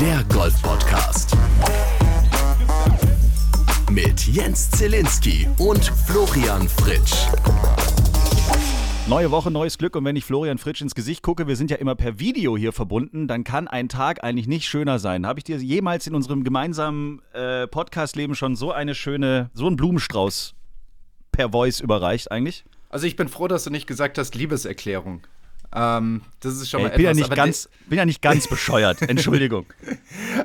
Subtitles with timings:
[0.00, 1.36] der Golf-Podcast.
[3.90, 7.26] Mit Jens Zielinski und Florian Fritsch.
[9.08, 11.76] Neue Woche, neues Glück und wenn ich Florian Fritsch ins Gesicht gucke, wir sind ja
[11.76, 15.26] immer per Video hier verbunden, dann kann ein Tag eigentlich nicht schöner sein.
[15.26, 19.76] Habe ich dir jemals in unserem gemeinsamen äh, Podcast-Leben schon so eine schöne, so einen
[19.76, 20.54] Blumenstrauß
[21.30, 22.64] per Voice überreicht eigentlich?
[22.88, 25.26] Also ich bin froh, dass du nicht gesagt hast Liebeserklärung.
[25.72, 27.18] Ähm, das ist schon Ey, mal ich bin etwas.
[27.18, 29.02] ja nicht ganz, bin ja nicht ganz bescheuert.
[29.08, 29.66] Entschuldigung.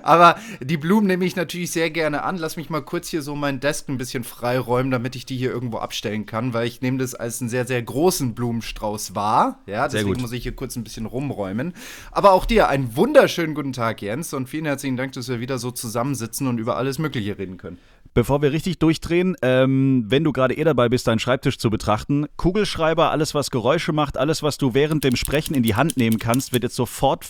[0.04, 2.38] Aber die Blumen nehme ich natürlich sehr gerne an.
[2.38, 5.52] Lass mich mal kurz hier so meinen Desk ein bisschen freiräumen, damit ich die hier
[5.52, 9.60] irgendwo abstellen kann, weil ich nehme das als einen sehr, sehr großen Blumenstrauß wahr.
[9.66, 11.74] Ja, deswegen muss ich hier kurz ein bisschen rumräumen.
[12.12, 15.58] Aber auch dir einen wunderschönen guten Tag, Jens, und vielen herzlichen Dank, dass wir wieder
[15.58, 17.80] so zusammensitzen und über alles Mögliche reden können.
[18.16, 22.28] Bevor wir richtig durchdrehen, ähm, wenn du gerade eh dabei bist, deinen Schreibtisch zu betrachten,
[22.38, 26.18] Kugelschreiber, alles was Geräusche macht, alles was du während dem Sprechen in die Hand nehmen
[26.18, 27.26] kannst, wird jetzt sofort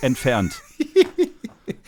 [0.00, 0.62] entfernt.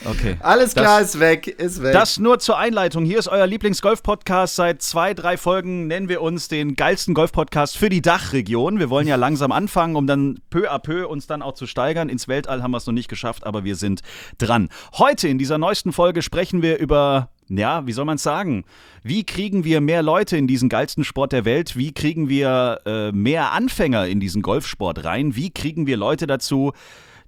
[0.05, 0.37] Okay.
[0.41, 1.93] Alles klar, ist weg, ist weg.
[1.93, 3.05] Das nur zur Einleitung.
[3.05, 4.55] Hier ist euer Lieblings-Golf-Podcast.
[4.55, 8.79] Seit zwei, drei Folgen nennen wir uns den geilsten Golf-Podcast für die Dachregion.
[8.79, 12.09] Wir wollen ja langsam anfangen, um dann peu à peu uns dann auch zu steigern.
[12.09, 14.03] Ins Weltall haben wir es noch nicht geschafft, aber wir sind
[14.39, 14.69] dran.
[14.99, 18.65] Heute in dieser neuesten Folge sprechen wir über, ja, wie soll man es sagen?
[19.03, 21.77] Wie kriegen wir mehr Leute in diesen geilsten Sport der Welt?
[21.77, 25.37] Wie kriegen wir äh, mehr Anfänger in diesen Golfsport rein?
[25.37, 26.73] Wie kriegen wir Leute dazu,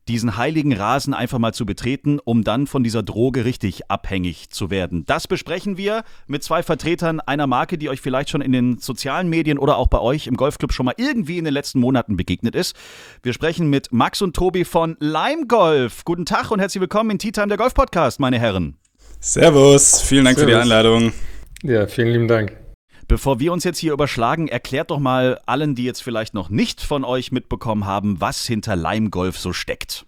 [0.08, 4.70] diesen heiligen Rasen einfach mal zu betreten, um dann von dieser Droge richtig abhängig zu
[4.70, 5.04] werden.
[5.04, 9.28] Das besprechen wir mit zwei Vertretern einer Marke, die euch vielleicht schon in den sozialen
[9.28, 12.54] Medien oder auch bei euch im Golfclub schon mal irgendwie in den letzten Monaten begegnet
[12.54, 12.76] ist.
[13.22, 16.04] Wir sprechen mit Max und Tobi von Lime Golf.
[16.04, 18.76] Guten Tag und herzlich willkommen in Tea Time der Golf Podcast, meine Herren.
[19.30, 20.70] Servus, vielen Dank für die Servus.
[20.70, 21.12] Einladung.
[21.64, 22.56] Ja, vielen lieben Dank.
[23.08, 26.80] Bevor wir uns jetzt hier überschlagen, erklärt doch mal allen, die jetzt vielleicht noch nicht
[26.80, 30.06] von euch mitbekommen haben, was hinter Lime Golf so steckt.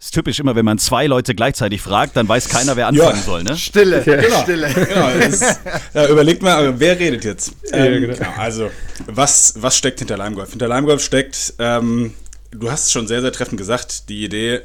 [0.00, 3.22] Ist typisch immer, wenn man zwei Leute gleichzeitig fragt, dann weiß keiner, wer anfangen Ja.
[3.22, 3.54] soll, ne?
[3.58, 4.42] Stille, Ja.
[4.42, 4.70] Stille.
[4.72, 5.60] Genau, ist,
[5.92, 7.52] ja, überlegt mal, wer redet jetzt?
[7.70, 8.14] Ähm, genau.
[8.14, 8.70] genau, also,
[9.06, 10.50] was, was steckt hinter Limegolf?
[10.50, 12.14] Hinter Limegolf steckt, ähm,
[12.50, 14.62] du hast es schon sehr, sehr treffend gesagt, die Idee,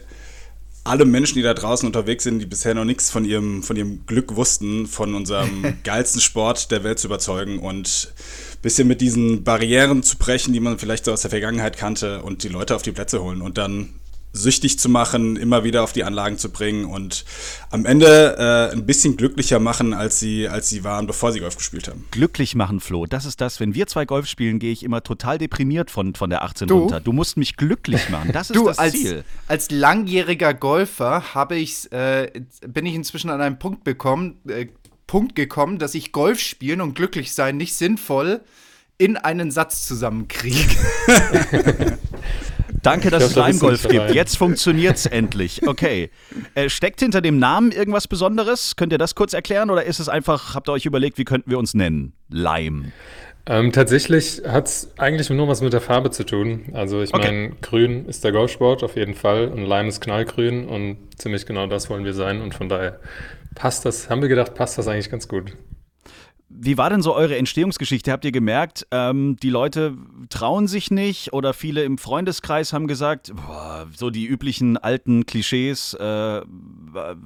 [0.84, 4.06] alle Menschen, die da draußen unterwegs sind, die bisher noch nichts von ihrem, von ihrem
[4.06, 9.44] Glück wussten, von unserem geilsten Sport der Welt zu überzeugen und ein bisschen mit diesen
[9.44, 12.82] Barrieren zu brechen, die man vielleicht so aus der Vergangenheit kannte und die Leute auf
[12.82, 13.90] die Plätze holen und dann
[14.34, 17.26] süchtig zu machen, immer wieder auf die Anlagen zu bringen und
[17.70, 21.58] am Ende äh, ein bisschen glücklicher machen, als sie, als sie waren, bevor sie Golf
[21.58, 22.06] gespielt haben.
[22.12, 23.06] Glücklich machen, Flo.
[23.06, 23.60] Das ist das.
[23.60, 26.78] Wenn wir zwei Golf spielen, gehe ich immer total deprimiert von, von der 18 Du?
[26.80, 27.00] runter.
[27.02, 28.32] Du musst mich glücklich machen.
[28.32, 29.24] Das ist Du, das als, Ziel.
[29.48, 32.32] als langjähriger Golfer habe ich's, äh,
[32.68, 34.68] bin ich inzwischen an einen Punkt bekommen, äh,
[35.08, 38.40] Punkt gekommen, dass ich Golf spielen und glücklich sein nicht sinnvoll
[38.98, 40.78] in einen Satz zusammenkriege.
[42.84, 44.02] Danke, dass es glaub, da Lime bist du Golf nicht gibt.
[44.04, 44.16] allein.
[44.16, 45.68] Jetzt funktioniert's endlich.
[45.68, 46.10] Okay.
[46.56, 48.76] Äh, steckt hinter dem Namen irgendwas Besonderes?
[48.76, 51.50] Könnt ihr das kurz erklären oder ist es einfach, habt ihr euch überlegt, wie könnten
[51.52, 52.14] wir uns nennen?
[52.30, 52.92] Lime.
[53.48, 56.70] Ähm, tatsächlich hat es eigentlich nur was mit der Farbe zu tun.
[56.74, 57.26] Also ich Okay.
[57.26, 61.66] meine, grün ist der Golfsport auf jeden Fall und Lime ist knallgrün und ziemlich genau
[61.68, 63.00] das wollen wir sein und von daher
[63.56, 65.54] passt das, haben wir gedacht, passt das eigentlich ganz gut.
[66.54, 68.12] Wie war denn so eure Entstehungsgeschichte?
[68.12, 69.98] Habt ihr gemerkt, ähm, die Leute
[70.30, 75.94] trauen sich nicht oder viele im Freundeskreis haben gesagt, boah, so die üblichen alten Klischees,
[75.94, 76.42] äh,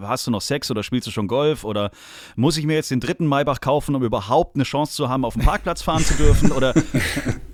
[0.02, 1.92] hast du noch Sex oder spielst du schon Golf oder
[2.36, 5.34] muss ich mir jetzt den dritten Maybach kaufen, um überhaupt eine Chance zu haben, auf
[5.34, 6.74] dem Parkplatz fahren zu dürfen oder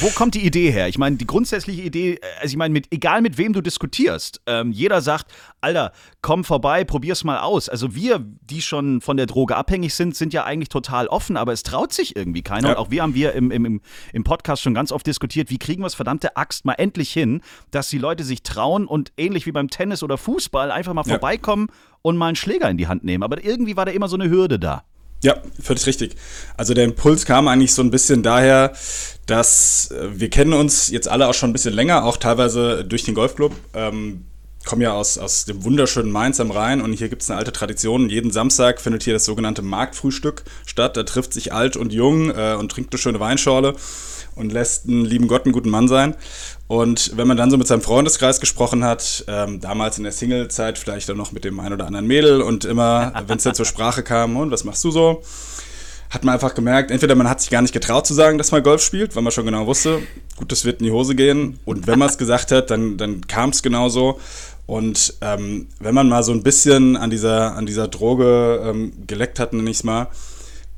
[0.00, 0.88] wo kommt die Idee her?
[0.88, 4.40] Ich meine, die grundsätzliche Idee, äh, also ich meine, mit, egal mit wem du diskutierst,
[4.46, 7.68] ähm, jeder sagt, Alter, komm vorbei, probier's mal aus.
[7.68, 11.52] Also wir, die schon von der Droge abhängig sind, sind ja eigentlich total offen, aber
[11.52, 12.68] es traut sich irgendwie keiner.
[12.68, 12.74] Ja.
[12.74, 13.80] Und auch wir haben wir im, im, im-
[14.12, 17.40] im Podcast schon ganz oft diskutiert, wie kriegen wir es verdammte Axt mal endlich hin,
[17.70, 21.10] dass die Leute sich trauen und ähnlich wie beim Tennis oder Fußball einfach mal Ja.
[21.12, 21.68] vorbeikommen
[22.02, 23.22] und mal einen Schläger in die Hand nehmen.
[23.22, 24.84] Aber irgendwie war da immer so eine Hürde da.
[25.22, 26.16] Ja, völlig richtig.
[26.56, 28.72] Also der Impuls kam eigentlich so ein bisschen daher,
[29.26, 33.04] dass äh, wir kennen uns jetzt alle auch schon ein bisschen länger, auch teilweise durch
[33.04, 33.54] den Golfclub.
[33.74, 34.24] Ähm,
[34.64, 37.52] kommen ja aus, aus dem wunderschönen Mainz am Rhein und hier gibt es eine alte
[37.52, 38.08] Tradition.
[38.08, 40.96] Jeden Samstag findet hier das sogenannte Marktfrühstück statt.
[40.96, 43.74] Da trifft sich alt und jung äh, und trinkt eine schöne Weinschorle
[44.34, 46.14] und lässt einen lieben Gott einen guten Mann sein.
[46.66, 50.78] Und wenn man dann so mit seinem Freundeskreis gesprochen hat, ähm, damals in der Single-Zeit
[50.78, 53.66] vielleicht auch noch mit dem einen oder anderen Mädel und immer, wenn es dann zur
[53.66, 55.22] Sprache kam, und was machst du so?
[56.08, 58.62] Hat man einfach gemerkt, entweder man hat sich gar nicht getraut zu sagen, dass man
[58.62, 60.02] Golf spielt, weil man schon genau wusste,
[60.36, 61.58] gut, das wird in die Hose gehen.
[61.64, 64.20] Und wenn man es gesagt hat, dann, dann kam es genauso.
[64.66, 69.38] Und ähm, wenn man mal so ein bisschen an dieser, an dieser Droge ähm, geleckt
[69.38, 70.08] hat, nenne ich es mal,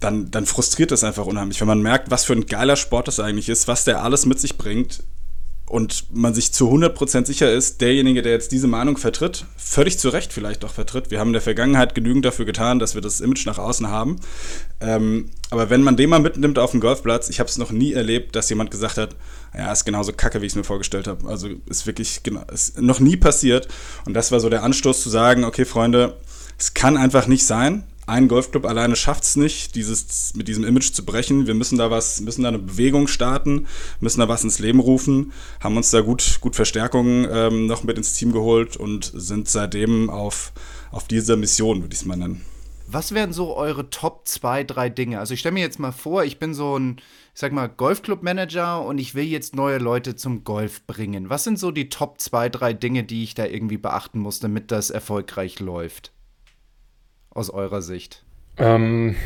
[0.00, 1.60] dann, dann frustriert das einfach unheimlich.
[1.60, 4.40] Wenn man merkt, was für ein geiler Sport das eigentlich ist, was der alles mit
[4.40, 5.02] sich bringt,
[5.66, 10.11] und man sich zu 100% sicher ist, derjenige, der jetzt diese Meinung vertritt, völlig zu
[10.11, 11.11] Recht vielleicht auch vertritt.
[11.11, 14.16] Wir haben in der Vergangenheit genügend dafür getan, dass wir das Image nach außen haben.
[14.81, 17.94] Ähm, aber wenn man den mal mitnimmt auf den Golfplatz, ich habe es noch nie
[17.94, 19.16] erlebt, dass jemand gesagt hat,
[19.56, 21.26] ja, ist genauso kacke, wie ich es mir vorgestellt habe.
[21.28, 23.69] Also ist wirklich genau, ist noch nie passiert.
[24.05, 26.19] Und das war so der Anstoß zu sagen, okay, Freunde,
[26.58, 30.92] es kann einfach nicht sein ein Golfclub alleine schafft es nicht, dieses, mit diesem Image
[30.92, 31.46] zu brechen.
[31.46, 33.66] Wir müssen da was, müssen da eine Bewegung starten,
[34.00, 37.96] müssen da was ins Leben rufen, haben uns da gut, gut Verstärkung ähm, noch mit
[37.96, 40.52] ins Team geholt und sind seitdem auf,
[40.90, 42.44] auf dieser Mission, würde ich es mal nennen.
[42.86, 45.18] Was wären so eure Top 2, 3 Dinge?
[45.18, 46.98] Also ich stelle mir jetzt mal vor, ich bin so ein,
[47.34, 51.30] ich sag mal, Golfclub-Manager und ich will jetzt neue Leute zum Golf bringen.
[51.30, 54.70] Was sind so die Top 2, 3 Dinge, die ich da irgendwie beachten muss, damit
[54.70, 56.13] das erfolgreich läuft?
[57.34, 58.25] Aus eurer Sicht?
[58.56, 59.16] Ähm,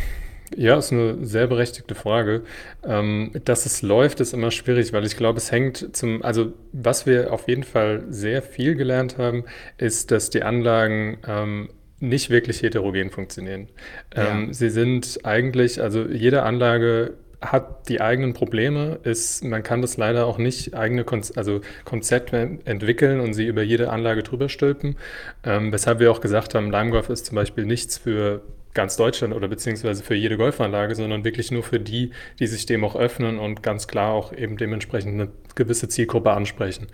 [0.56, 2.42] ja, ist eine sehr berechtigte Frage.
[2.84, 7.06] Ähm, dass es läuft, ist immer schwierig, weil ich glaube, es hängt zum, also was
[7.06, 9.44] wir auf jeden Fall sehr viel gelernt haben,
[9.76, 11.68] ist, dass die Anlagen ähm,
[12.00, 13.68] nicht wirklich heterogen funktionieren.
[14.16, 14.30] Ja.
[14.30, 19.96] Ähm, sie sind eigentlich, also jede Anlage hat die eigenen Probleme, ist, man kann das
[19.96, 24.96] leider auch nicht eigene Konz also Konzepte entwickeln und sie über jede Anlage drüber stülpen.
[25.44, 28.42] Ähm, weshalb wir auch gesagt haben, Limegolf ist zum Beispiel nichts für
[28.74, 32.84] ganz Deutschland oder beziehungsweise für jede Golfanlage, sondern wirklich nur für die, die sich dem
[32.84, 36.88] auch öffnen und ganz klar auch eben dementsprechend eine gewisse Zielgruppe ansprechen.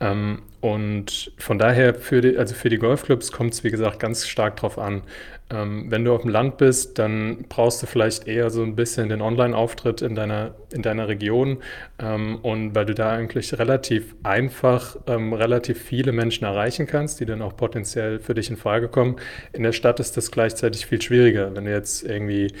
[0.00, 4.26] Ähm, und von daher, für die, also für die Golfclubs kommt es, wie gesagt, ganz
[4.26, 5.02] stark drauf an.
[5.50, 9.08] Ähm, wenn du auf dem Land bist, dann brauchst du vielleicht eher so ein bisschen
[9.08, 11.58] den Online-Auftritt in deiner, in deiner Region.
[11.98, 17.26] Ähm, und weil du da eigentlich relativ einfach ähm, relativ viele Menschen erreichen kannst, die
[17.26, 19.16] dann auch potenziell für dich in Frage kommen.
[19.52, 21.54] In der Stadt ist das gleichzeitig viel schwieriger.
[21.54, 22.52] Wenn du jetzt irgendwie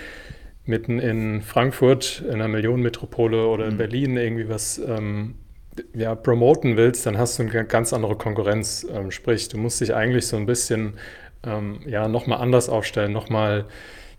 [0.64, 3.78] mitten in Frankfurt, in einer Millionenmetropole oder in mhm.
[3.78, 5.36] Berlin irgendwie was ähm,
[5.94, 8.86] ja, promoten willst, dann hast du eine ganz andere Konkurrenz.
[8.90, 10.94] Ähm, sprich, du musst dich eigentlich so ein bisschen
[11.44, 13.66] ähm, ja, nochmal anders aufstellen, nochmal,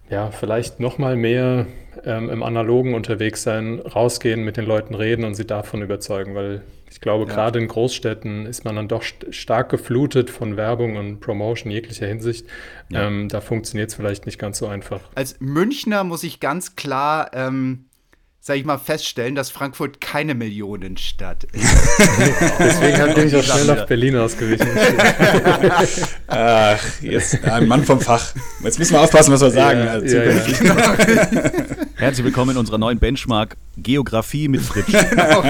[0.10, 1.68] ja, vielleicht nochmal mehr
[2.06, 6.64] ähm, im Analogen unterwegs sein, rausgehen, mit den Leuten reden und sie davon überzeugen, weil
[6.90, 7.34] ich glaube, ja.
[7.34, 12.06] gerade in Großstädten ist man dann doch st stark geflutet von Werbung und Promotion jeglicher
[12.06, 12.46] Hinsicht.
[12.90, 13.08] Ja.
[13.08, 15.02] Ähm, da funktioniert es vielleicht nicht ganz so einfach.
[15.16, 17.86] Als Münchner muss ich ganz klar ähm,
[18.46, 21.64] sag ich mal, feststellen, dass Frankfurt keine Millionenstadt ist.
[22.60, 24.68] Deswegen hat ich auch schnell nach Berlin ausgewichen.
[26.28, 28.34] Ach, jetzt ein Mann vom Fach.
[28.62, 29.80] Jetzt müssen wir aufpassen, was wir sagen.
[29.86, 30.42] Ja, also ja, ja.
[31.96, 34.94] Herzlich willkommen in unserer neuen Benchmark Geografie mit Fritsch.
[35.14, 35.44] Genau,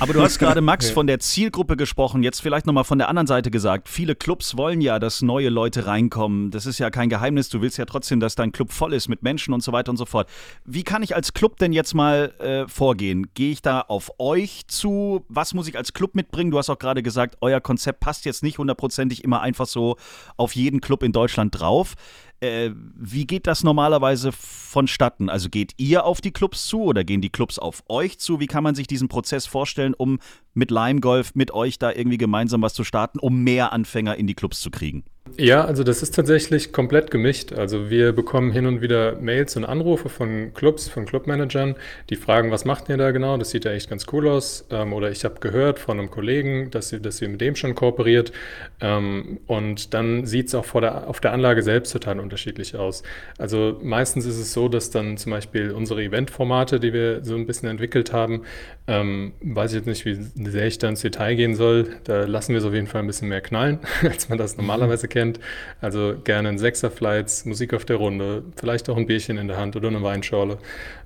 [0.00, 2.22] Aber du hast gerade, Max, von der Zielgruppe gesprochen.
[2.22, 3.88] Jetzt vielleicht nochmal von der anderen Seite gesagt.
[3.88, 6.50] Viele Clubs wollen ja, dass neue Leute reinkommen.
[6.50, 7.48] Das ist ja kein Geheimnis.
[7.50, 9.96] Du willst ja trotzdem, dass dein Club voll ist mit Menschen und so weiter und
[9.96, 10.28] so fort.
[10.64, 13.28] Wie kann ich als Club denn jetzt mal äh, vorgehen?
[13.34, 15.24] Gehe ich da auf euch zu?
[15.28, 16.50] Was muss ich als Club mitbringen?
[16.50, 19.96] Du hast auch gerade gesagt, euer Konzept passt jetzt nicht hundertprozentig immer einfach so
[20.36, 21.94] auf jeden Club in Deutschland drauf.
[22.40, 25.30] Äh, wie geht das normalerweise vonstatten?
[25.30, 28.40] Also geht ihr auf die Clubs zu oder gehen die Clubs auf euch zu?
[28.40, 30.18] Wie kann man sich diesen Prozess vorstellen, um
[30.52, 34.26] mit Lime Golf, mit euch da irgendwie gemeinsam was zu starten, um mehr Anfänger in
[34.26, 35.04] die Clubs zu kriegen?
[35.38, 37.52] Ja, also das ist tatsächlich komplett gemischt.
[37.52, 41.74] Also wir bekommen hin und wieder Mails und Anrufe von Clubs, von Clubmanagern,
[42.08, 43.36] die fragen, was macht ihr da genau?
[43.36, 44.64] Das sieht ja echt ganz cool aus.
[44.70, 47.74] Ähm, oder ich habe gehört von einem Kollegen, dass sie, dass sie mit dem schon
[47.74, 48.32] kooperiert.
[48.80, 53.02] Ähm, und dann sieht es auch der, auf der Anlage selbst total unterschiedlich aus.
[53.36, 57.44] Also meistens ist es so, dass dann zum Beispiel unsere Eventformate, die wir so ein
[57.46, 58.44] bisschen entwickelt haben,
[58.86, 60.14] ähm, weiß ich jetzt nicht, wie
[60.48, 61.96] sehr ich da ins Detail gehen soll.
[62.04, 65.08] Da lassen wir es auf jeden Fall ein bisschen mehr knallen, als man das normalerweise
[65.08, 65.40] kennt kennt.
[65.80, 69.76] Also gerne ein Sechser-Flights, Musik auf der Runde, vielleicht auch ein Bierchen in der Hand
[69.76, 70.58] oder eine Weinschorle.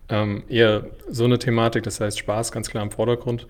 [0.09, 3.47] Ähm, eher so eine Thematik, das heißt Spaß ganz klar im Vordergrund.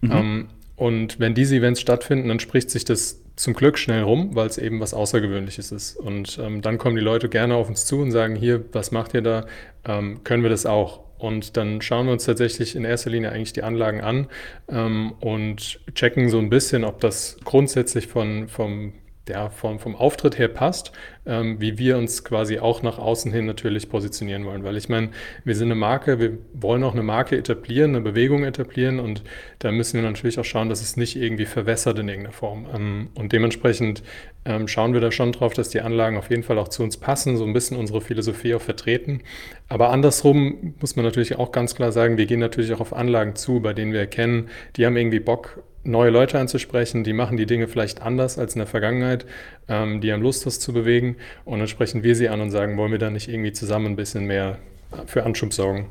[0.00, 0.12] Mhm.
[0.12, 4.46] Ähm, und wenn diese Events stattfinden, dann spricht sich das zum Glück schnell rum, weil
[4.46, 5.96] es eben was Außergewöhnliches ist.
[5.96, 9.14] Und ähm, dann kommen die Leute gerne auf uns zu und sagen, hier, was macht
[9.14, 9.46] ihr da?
[9.86, 11.00] Ähm, können wir das auch?
[11.18, 14.26] Und dann schauen wir uns tatsächlich in erster Linie eigentlich die Anlagen an
[14.68, 18.92] ähm, und checken so ein bisschen, ob das grundsätzlich von, vom
[19.28, 20.92] der vom, vom Auftritt her passt,
[21.26, 24.64] ähm, wie wir uns quasi auch nach außen hin natürlich positionieren wollen.
[24.64, 25.10] Weil ich meine,
[25.44, 29.22] wir sind eine Marke, wir wollen auch eine Marke etablieren, eine Bewegung etablieren und
[29.60, 32.66] da müssen wir natürlich auch schauen, dass es nicht irgendwie verwässert in irgendeiner Form.
[32.74, 34.02] Ähm, und dementsprechend
[34.44, 36.96] ähm, schauen wir da schon drauf, dass die Anlagen auf jeden Fall auch zu uns
[36.96, 39.22] passen, so ein bisschen unsere Philosophie auch vertreten.
[39.68, 43.36] Aber andersrum muss man natürlich auch ganz klar sagen, wir gehen natürlich auch auf Anlagen
[43.36, 47.46] zu, bei denen wir erkennen, die haben irgendwie Bock, neue Leute anzusprechen, die machen die
[47.46, 49.26] Dinge vielleicht anders als in der Vergangenheit,
[49.68, 52.76] ähm, die haben Lust, das zu bewegen und dann sprechen wir sie an und sagen,
[52.76, 54.58] wollen wir da nicht irgendwie zusammen ein bisschen mehr
[55.06, 55.90] für Anschub sorgen.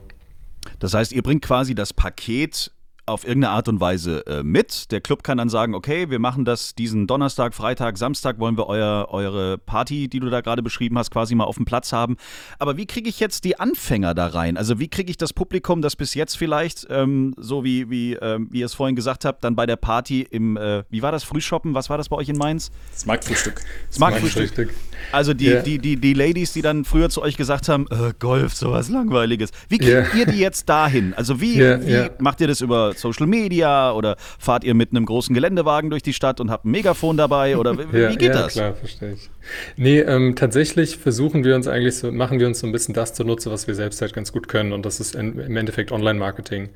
[0.80, 2.72] Das heißt, ihr bringt quasi das Paket
[3.12, 4.92] auf irgendeine Art und Weise äh, mit.
[4.92, 8.68] Der Club kann dann sagen, okay, wir machen das diesen Donnerstag, Freitag, Samstag, wollen wir
[8.68, 12.18] euer, eure Party, die du da gerade beschrieben hast, quasi mal auf dem Platz haben.
[12.60, 14.58] Aber wie kriege ich jetzt die Anfänger da rein?
[14.58, 18.48] Also wie kriege ich das Publikum, das bis jetzt vielleicht, ähm, so wie, wie, ähm,
[18.52, 21.24] wie ihr es vorhin gesagt habt, dann bei der Party im, äh, wie war das,
[21.24, 21.74] Frühshoppen?
[21.74, 22.72] Was war das bei euch in Mainz?
[22.94, 23.62] Das Marktfrühstück.
[23.90, 24.74] Das Marktfrühstück.
[25.12, 25.62] Also die, Ja.
[25.62, 29.52] die, die, die Ladies, die dann früher zu euch gesagt haben, äh, Golf, sowas Langweiliges.
[29.70, 30.20] Wie kriegt Ja.
[30.20, 31.14] ihr die jetzt dahin?
[31.14, 35.06] Also wie, Ja, wie macht ihr das über Social Media oder fahrt ihr mit einem
[35.06, 38.44] großen Geländewagen durch die Stadt und habt ein Megafon dabei oder wie, wie geht ja,
[38.44, 38.54] das?
[38.54, 39.30] klar, verstehe ich.
[39.76, 43.14] Nee, ähm, tatsächlich versuchen wir uns eigentlich so, machen wir uns so ein bisschen das
[43.14, 46.70] zunutze, was wir selbst halt ganz gut können und das ist in, im Endeffekt Online-Marketing.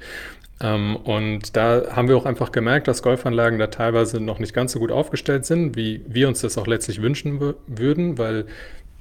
[0.62, 4.72] Ähm, und da haben wir auch einfach gemerkt, dass Golfanlagen da teilweise noch nicht ganz
[4.72, 8.46] so gut aufgestellt sind, wie wir uns das auch letztlich wünschen wü- würden, weil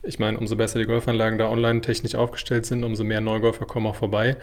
[0.03, 3.87] ich meine, umso besser die Golfanlagen da online technisch aufgestellt sind, umso mehr Neugolfer kommen
[3.87, 4.37] auch vorbei.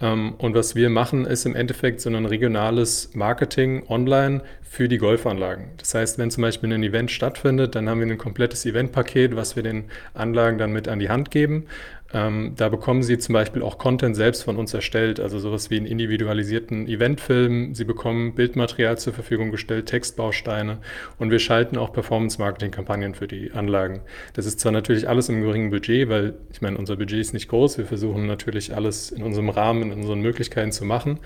[0.00, 4.98] Ähm, Und was wir machen, ist im Endeffekt so ein regionales Marketing online für die
[4.98, 5.70] Golfanlagen.
[5.78, 9.56] Das heißt, wenn zum Beispiel ein Event stattfindet, dann haben wir ein komplettes Eventpaket, was
[9.56, 11.66] wir den Anlagen dann mit an die Hand geben.
[12.12, 15.76] Ähm, Da bekommen sie zum Beispiel auch Content selbst von uns erstellt, also sowas wie
[15.76, 17.74] einen individualisierten Eventfilm.
[17.74, 20.78] Sie bekommen Bildmaterial zur Verfügung gestellt, Textbausteine
[21.18, 24.02] und wir schalten auch Performance-Marketing-Kampagnen für die Anlagen.
[24.34, 27.48] Das ist zwar natürlich alles im geringen Budget, weil ich meine, unser Budget ist nicht
[27.48, 27.78] groß.
[27.78, 31.18] Wir versuchen natürlich alles in unserem Rahmen, in unseren Möglichkeiten zu machen.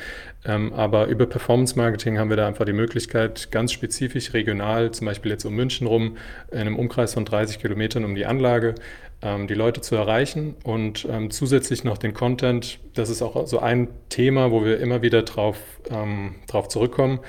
[0.46, 5.30] Ähm, aber über Performance-Marketing haben wir da einfach die Möglichkeit, ganz spezifisch regional, zum Beispiel
[5.30, 6.16] jetzt um München rum,
[6.50, 8.74] in einem Umkreis von 30 Kilometern um die Anlage,
[9.22, 12.78] die Leute zu erreichen und ähm, zusätzlich noch den Content.
[12.94, 15.58] Das ist auch so ein Thema, wo wir immer wieder drauf,
[15.90, 17.20] ähm, drauf zurückkommen.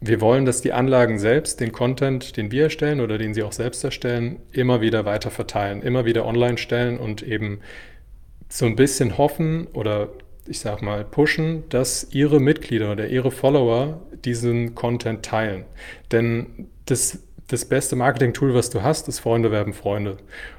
[0.00, 3.52] Wir wollen, dass die Anlagen selbst den Content, den wir erstellen oder den sie auch
[3.52, 7.60] selbst erstellen, immer wieder weiter verteilen, immer wieder online stellen und eben
[8.48, 10.10] so ein bisschen hoffen oder
[10.46, 15.64] ich sag mal pushen, dass ihre Mitglieder oder ihre Follower diesen Content teilen.
[16.12, 17.18] Denn das,
[17.48, 20.18] das beste Marketing-Tool, was du hast, ist Freunde werben Freunde.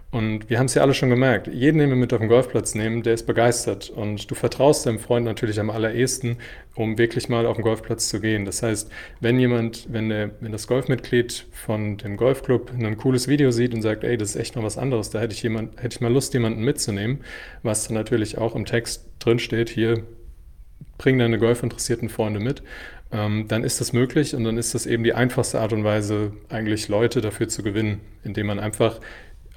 [0.09, 1.47] Und wir haben es ja alle schon gemerkt.
[1.47, 3.89] Jeden, den wir mit auf den Golfplatz nehmen, der ist begeistert.
[3.89, 6.37] Und du vertraust deinem Freund natürlich am allerersten,
[6.75, 8.45] um wirklich mal auf den Golfplatz zu gehen.
[8.45, 13.51] Das heißt, wenn jemand, wenn, der, wenn das Golfmitglied von dem Golfclub ein cooles Video
[13.51, 15.95] sieht und sagt, ey, das ist echt noch was anderes, da hätte ich, jemand, hätte
[15.95, 17.19] ich mal Lust, jemanden mitzunehmen,
[17.61, 20.03] was dann natürlich auch im Text drin steht, hier,
[20.97, 22.63] bring deine golfinteressierten Freunde mit,
[23.11, 26.33] ähm, dann ist das möglich und dann ist das eben die einfachste Art und Weise,
[26.49, 28.99] eigentlich Leute dafür zu gewinnen, indem man einfach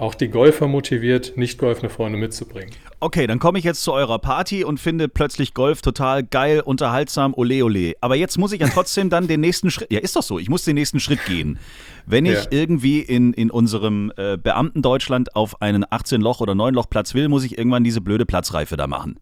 [0.01, 2.71] auch die Golfer motiviert, nicht golfende Freunde mitzubringen.
[3.01, 7.35] Okay, dann komme ich jetzt zu eurer Party und finde plötzlich Golf total geil, unterhaltsam,
[7.35, 7.95] ole ole.
[8.01, 9.91] Aber jetzt muss ich ja trotzdem dann den nächsten Schritt.
[9.93, 10.39] Ja, ist doch so.
[10.39, 11.59] Ich muss den nächsten Schritt gehen.
[12.07, 12.47] Wenn ich Ja.
[12.51, 17.85] irgendwie in, in unserem äh, Beamten-Deutschland auf einen 18-Loch- oder 9-Loch-Platz will, muss ich irgendwann
[17.85, 19.19] diese blöde Platzreife da machen.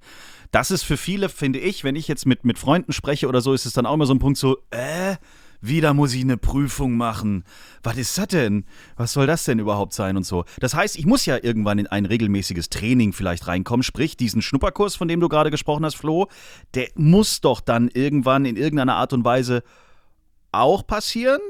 [0.50, 3.52] Das ist für viele, finde ich, wenn ich jetzt mit, mit Freunden spreche oder so,
[3.52, 5.16] ist es dann auch immer so ein Punkt so, äh,
[5.60, 7.44] wieder muss ich eine Prüfung machen.
[7.82, 8.64] Was ist das denn?
[8.96, 10.44] Was soll das denn überhaupt sein und so?
[10.60, 14.96] Das heißt, ich muss ja irgendwann in ein regelmäßiges Training vielleicht reinkommen, sprich diesen Schnupperkurs,
[14.96, 16.28] von dem du gerade gesprochen hast, Flo,
[16.74, 19.62] der muss doch dann irgendwann in irgendeiner Art und Weise
[20.52, 21.40] auch passieren.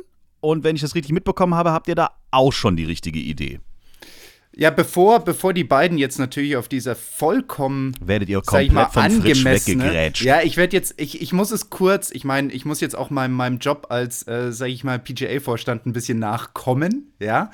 [0.40, 3.60] Und wenn ich das richtig mitbekommen habe, habt ihr da auch schon die richtige Idee.
[4.60, 8.92] Ja, bevor, bevor die beiden jetzt natürlich auf dieser vollkommen Werdet ihr ich mal, komplett
[8.92, 9.84] vom Fritsch angemessene.
[9.84, 10.24] weggegrätscht.
[10.24, 13.08] Ja, ich werde jetzt, ich, ich muss es kurz, ich meine, ich muss jetzt auch
[13.08, 17.52] meinem, meinem Job als, äh, sag ich mal, PGA-Vorstand ein bisschen nachkommen, ja.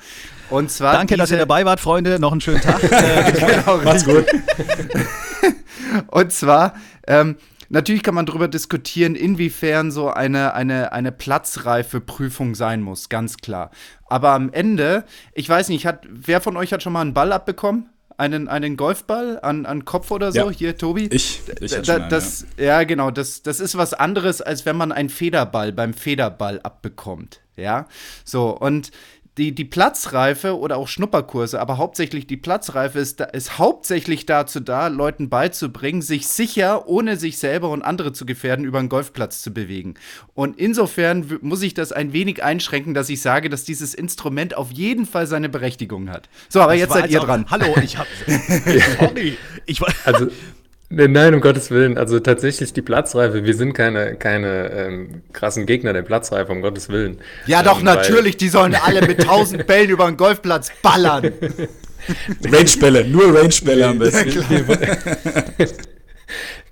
[0.49, 0.93] Und zwar.
[0.93, 2.17] Danke, dass ihr dabei wart, Freunde.
[2.17, 2.81] Noch einen schönen Tag.
[3.39, 4.25] genau, Macht's gut.
[6.07, 6.73] Und zwar,
[7.05, 7.35] ähm,
[7.75, 13.37] natürlich kann man darüber diskutieren, inwiefern so eine, eine, eine platzreife Prüfung sein muss, ganz
[13.37, 13.69] klar.
[14.07, 15.03] Aber am Ende,
[15.33, 17.89] ich weiß nicht, hat, wer von euch hat schon mal einen Ball abbekommen?
[18.17, 20.49] Einen, einen Golfball an, an Kopf oder so?
[20.49, 20.49] Ja.
[20.49, 21.07] Hier, Tobi?
[21.11, 22.83] Ich, ich Da- schon einen, das, ja.
[22.83, 27.41] genau, das, das ist was anderes, als wenn man einen Federball beim Federball abbekommt.
[27.57, 27.87] Ja,
[28.23, 28.91] so, und
[29.37, 34.87] die, die Platzreife oder auch Schnupperkurse, aber hauptsächlich die Platzreife ist, ist hauptsächlich dazu da,
[34.87, 39.53] Leuten beizubringen, sich sicher, ohne sich selber und andere zu gefährden, über einen Golfplatz zu
[39.53, 39.95] bewegen.
[40.33, 44.71] Und insofern muss ich das ein wenig einschränken, dass ich sage, dass dieses Instrument auf
[44.71, 46.29] jeden Fall seine Berechtigung hat.
[46.47, 47.45] So, aber jetzt war seid ihr dran.
[47.49, 48.07] Hallo, ich hab.
[48.99, 49.37] Sorry.
[49.65, 49.89] Ich war.
[50.05, 50.27] Also,
[50.95, 51.97] nein, um Gottes Willen.
[51.97, 53.43] Also tatsächlich die Platzreife.
[53.43, 57.19] Wir sind keine, keine ähm, krassen Gegner der Platzreife, um Gottes Willen.
[57.45, 61.31] Ja, doch, Ähm, natürlich, die sollen alle mit tausend Bällen über einen Golfplatz ballern.
[62.43, 64.45] Range-Bälle, nur Range-Bälle am besten.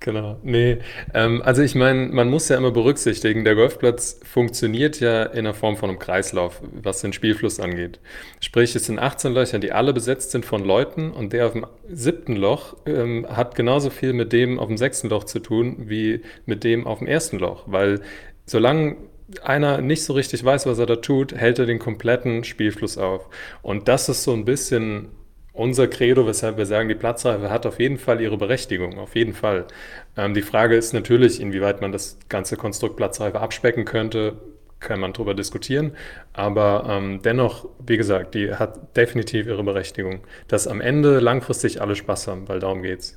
[0.04, 0.36] Genau.
[0.42, 0.80] Nee,
[1.14, 5.54] ähm, also ich meine, man muss ja immer berücksichtigen, der Golfplatz funktioniert ja in der
[5.54, 8.00] Form von einem Kreislauf, was den Spielfluss angeht.
[8.38, 11.64] Sprich, es sind 18 Löcher, die alle besetzt sind von Leuten und der auf dem
[11.88, 16.20] siebten Loch ähm, hat genauso viel mit dem auf dem sechsten Loch zu tun, wie
[16.44, 18.02] mit dem auf dem ersten Loch, weil
[18.44, 18.96] solange
[19.42, 23.30] einer nicht so richtig weiß, was er da tut, hält er den kompletten Spielfluss auf.
[23.62, 25.08] Und das ist so ein bisschen
[25.54, 29.32] unser Credo, weshalb wir sagen, die Platzreife hat auf jeden Fall ihre Berechtigung, auf jeden
[29.32, 29.66] Fall.
[30.16, 34.36] Ähm, die Frage ist natürlich, inwieweit man das ganze Konstrukt Platzreife abspecken könnte,
[34.80, 35.92] kann man darüber diskutieren.
[36.32, 41.96] Aber ähm, dennoch, wie gesagt, die hat definitiv ihre Berechtigung, dass am Ende langfristig alle
[41.96, 43.16] Spaß haben, weil darum geht's.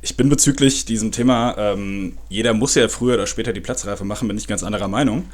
[0.00, 4.28] Ich bin bezüglich diesem Thema, ähm, jeder muss ja früher oder später die Platzreife machen,
[4.28, 5.24] bin ich ganz anderer Meinung.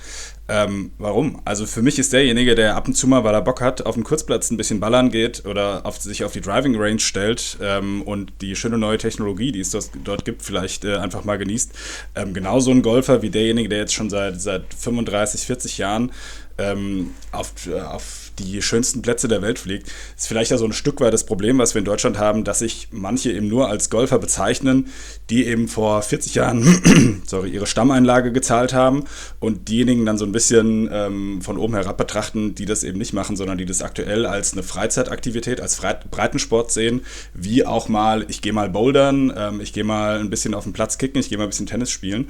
[0.49, 1.43] Ähm, warum?
[1.45, 3.95] Also für mich ist derjenige, der ab und zu mal, weil er Bock hat, auf
[3.95, 8.03] dem Kurzplatz ein bisschen ballern geht oder auf, sich auf die Driving Range stellt ähm,
[8.03, 11.73] und die schöne neue Technologie, die es dort, dort gibt, vielleicht äh, einfach mal genießt.
[12.15, 16.13] Ähm, genauso ein Golfer wie derjenige, der jetzt schon seit, seit 35, 40 Jahren
[16.59, 20.73] ähm, auf, äh, auf die schönsten Plätze der Welt fliegt, ist vielleicht ja so ein
[20.73, 23.91] Stück weit das Problem, was wir in Deutschland haben, dass sich manche eben nur als
[23.91, 24.89] Golfer bezeichnen,
[25.31, 29.05] die eben vor 40 Jahren sorry, ihre Stammeinlage gezahlt haben
[29.41, 33.13] und diejenigen dann so ein bisschen ähm, von oben herab betrachten, die das eben nicht
[33.13, 37.03] machen, sondern die das aktuell als eine Freizeitaktivität, als Breitensport sehen,
[37.35, 40.73] wie auch mal, ich gehe mal bouldern, ähm, ich gehe mal ein bisschen auf den
[40.73, 42.29] Platz kicken, ich gehe mal ein bisschen Tennis spielen.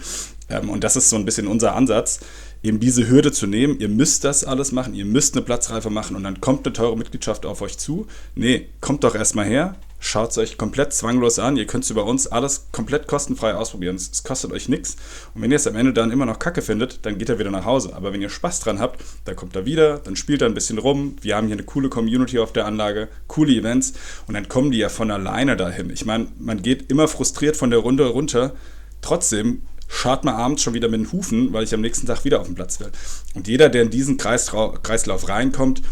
[0.48, 2.20] Ähm, und das ist so ein bisschen unser Ansatz
[2.62, 6.16] eben diese Hürde zu nehmen, ihr müsst das alles machen, ihr müsst eine Platzreife machen
[6.16, 8.06] und dann kommt eine teure Mitgliedschaft auf euch zu.
[8.34, 12.04] Nee, kommt doch erstmal her, schaut es euch komplett zwanglos an, ihr könnt es über
[12.04, 14.96] uns alles komplett kostenfrei ausprobieren, es, kostet euch nichts
[15.34, 17.50] und wenn ihr es am Ende dann immer noch kacke findet, dann geht er wieder
[17.50, 17.94] nach Hause.
[17.94, 20.78] Aber wenn ihr Spaß dran habt, dann kommt er wieder, dann spielt er ein bisschen
[20.78, 23.94] rum, wir haben hier eine coole Community auf der Anlage, coole Events
[24.26, 25.90] und dann kommen die ja von alleine dahin.
[25.90, 28.54] Ich meine, man geht immer frustriert von der Runde runter,
[29.00, 32.40] trotzdem schart mal abends schon wieder mit den Hufen, weil ich am nächsten Tag wieder
[32.40, 32.92] auf dem Platz will.
[33.34, 35.82] Und jeder, der in diesen Kreislauf reinkommt,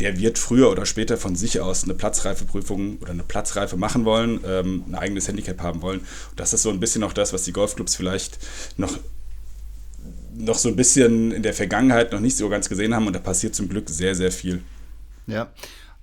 [0.00, 4.40] der wird früher oder später von sich aus eine Platzreifeprüfung oder eine Platzreife machen wollen,
[4.46, 6.00] ähm, ein eigenes Handicap haben wollen.
[6.00, 8.38] Und das ist so ein bisschen auch das, was die Golfclubs vielleicht
[8.76, 8.98] noch,
[10.34, 13.06] noch so ein bisschen in der Vergangenheit noch nicht so ganz gesehen haben.
[13.06, 14.62] Und da passiert zum Glück sehr, sehr viel.
[15.26, 15.50] Ja,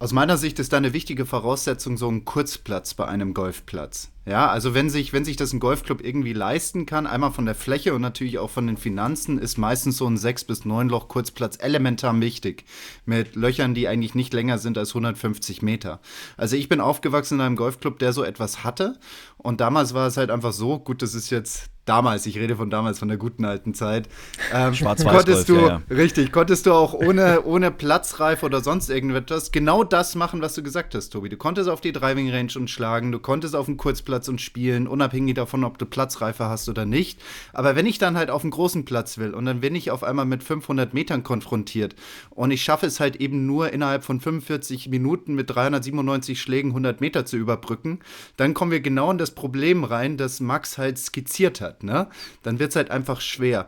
[0.04, 4.12] aus meiner Sicht ist da eine wichtige Voraussetzung so ein Kurzplatz bei einem Golfplatz.
[4.26, 7.56] Ja, also wenn sich, wenn sich das ein Golfclub irgendwie leisten kann, einmal von der
[7.56, 11.08] Fläche und natürlich auch von den Finanzen, ist meistens so ein 6 bis 9 Loch
[11.08, 12.66] Kurzplatz elementar wichtig.
[13.06, 16.02] Mit Löchern, die eigentlich nicht länger sind als 150 Meter.
[16.36, 19.00] Also ich bin aufgewachsen in einem Golfclub, der so etwas hatte.
[19.38, 22.69] Und damals war es halt einfach so, gut, das ist jetzt damals, ich rede von
[22.69, 24.08] damals, von der guten alten Zeit,
[24.54, 25.82] ähm, konntest du, ja, ja.
[25.89, 30.63] richtig, konntest du auch ohne, ohne Platzreife oder sonst irgendetwas genau das machen, was du
[30.63, 31.30] gesagt hast, Tobi.
[31.30, 34.88] Du konntest auf die Driving Range und schlagen, du konntest auf den Kurzplatz und spielen,
[34.88, 37.19] unabhängig davon, ob du Platzreife hast oder nicht.
[37.52, 40.04] Aber wenn ich dann halt auf einen großen Platz will und dann bin ich auf
[40.04, 41.96] einmal mit 500 Metern konfrontiert
[42.30, 47.02] und ich schaffe es halt eben nur innerhalb von 45 Minuten mit 397 Schlägen 100
[47.02, 48.00] Meter zu überbrücken,
[48.38, 52.08] dann kommen wir genau in das Problem rein, das Max halt skizziert hat hat, ne?
[52.44, 53.66] Dann wird es halt einfach schwer.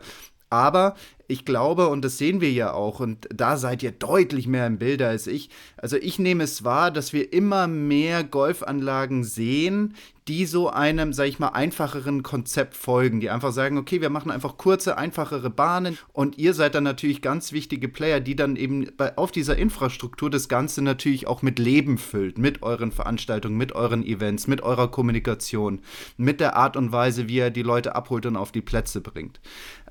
[0.50, 0.94] Aber
[1.28, 4.78] ich glaube, und das sehen wir ja auch, und da seid ihr deutlich mehr im
[4.78, 5.50] Bilde als ich.
[5.76, 9.94] Also ich nehme es wahr, dass wir immer mehr Golfanlagen sehen,
[10.28, 14.32] die so einem, sag ich mal, einfacheren Konzept folgen, die einfach sagen, okay, wir machen
[14.32, 18.88] einfach kurze, einfachere Bahnen und ihr seid dann natürlich ganz wichtige Player, die dann eben
[18.96, 23.72] bei, auf dieser Infrastruktur das Ganze natürlich auch mit Leben füllt, mit euren Veranstaltungen, mit
[23.72, 25.80] euren Events, mit eurer Kommunikation,
[26.16, 29.40] mit der Art und Weise, wie ihr die Leute abholt und auf die Plätze bringt.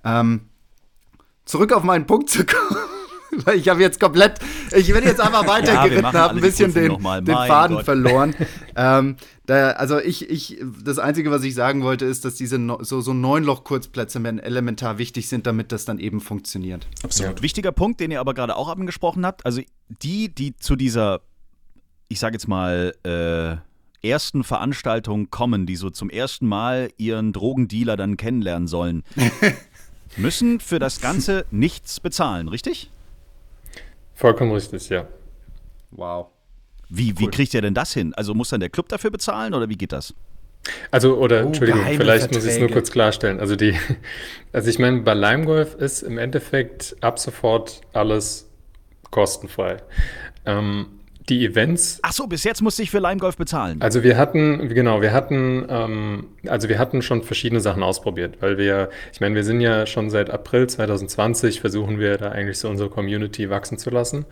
[0.06, 0.42] Ähm,
[1.46, 2.80] zurück auf meinen Punkt zu kommen.
[3.44, 4.40] Weil ich habe jetzt komplett,
[4.74, 7.86] ich bin jetzt einfach weitergeritten, ja, habe ein bisschen den, den Faden Gott.
[7.86, 8.34] verloren.
[8.76, 12.82] ähm, da, also ich, ich, das Einzige, was ich sagen wollte, ist, dass diese no,
[12.82, 16.88] so, so Neunloch-Kurzplätze elementar wichtig sind, damit das dann eben funktioniert.
[17.04, 17.40] Absolut.
[17.40, 17.44] Ja.
[17.44, 21.22] Wichtiger Punkt, den ihr aber gerade auch angesprochen habt, also die, die zu dieser,
[22.08, 23.58] ich sage jetzt mal, äh,
[24.08, 29.04] ersten Veranstaltung kommen, die so zum ersten Mal ihren Drogendealer dann kennenlernen sollen.
[30.18, 32.90] Müssen für das Ganze nichts bezahlen, richtig?
[34.14, 35.08] Vollkommen richtig, ja.
[35.92, 36.28] Wow.
[36.90, 37.20] Wie, cool.
[37.20, 38.14] wie kriegt ihr denn das hin?
[38.14, 40.14] Also muss dann der Club dafür bezahlen oder wie geht das?
[40.92, 42.36] Also, oder oh, Entschuldigung, vielleicht Verträge.
[42.36, 43.40] muss ich es nur kurz klarstellen.
[43.40, 43.78] Also die,
[44.52, 48.50] also ich meine, bei Lime Golf ist im Endeffekt ab sofort alles
[49.12, 49.78] kostenfrei.
[50.46, 50.95] Ähm,
[51.30, 52.00] die Events.
[52.02, 53.82] Ach so, bis jetzt musste ich für Lime Golf bezahlen.
[53.82, 58.58] Also wir hatten, genau, wir hatten, ähm, also wir hatten schon verschiedene Sachen ausprobiert, weil
[58.58, 62.70] wir, ich meine, wir sind ja schon seit April 2020 versuchen wir da eigentlich so
[62.70, 64.26] unsere Community wachsen zu lassen.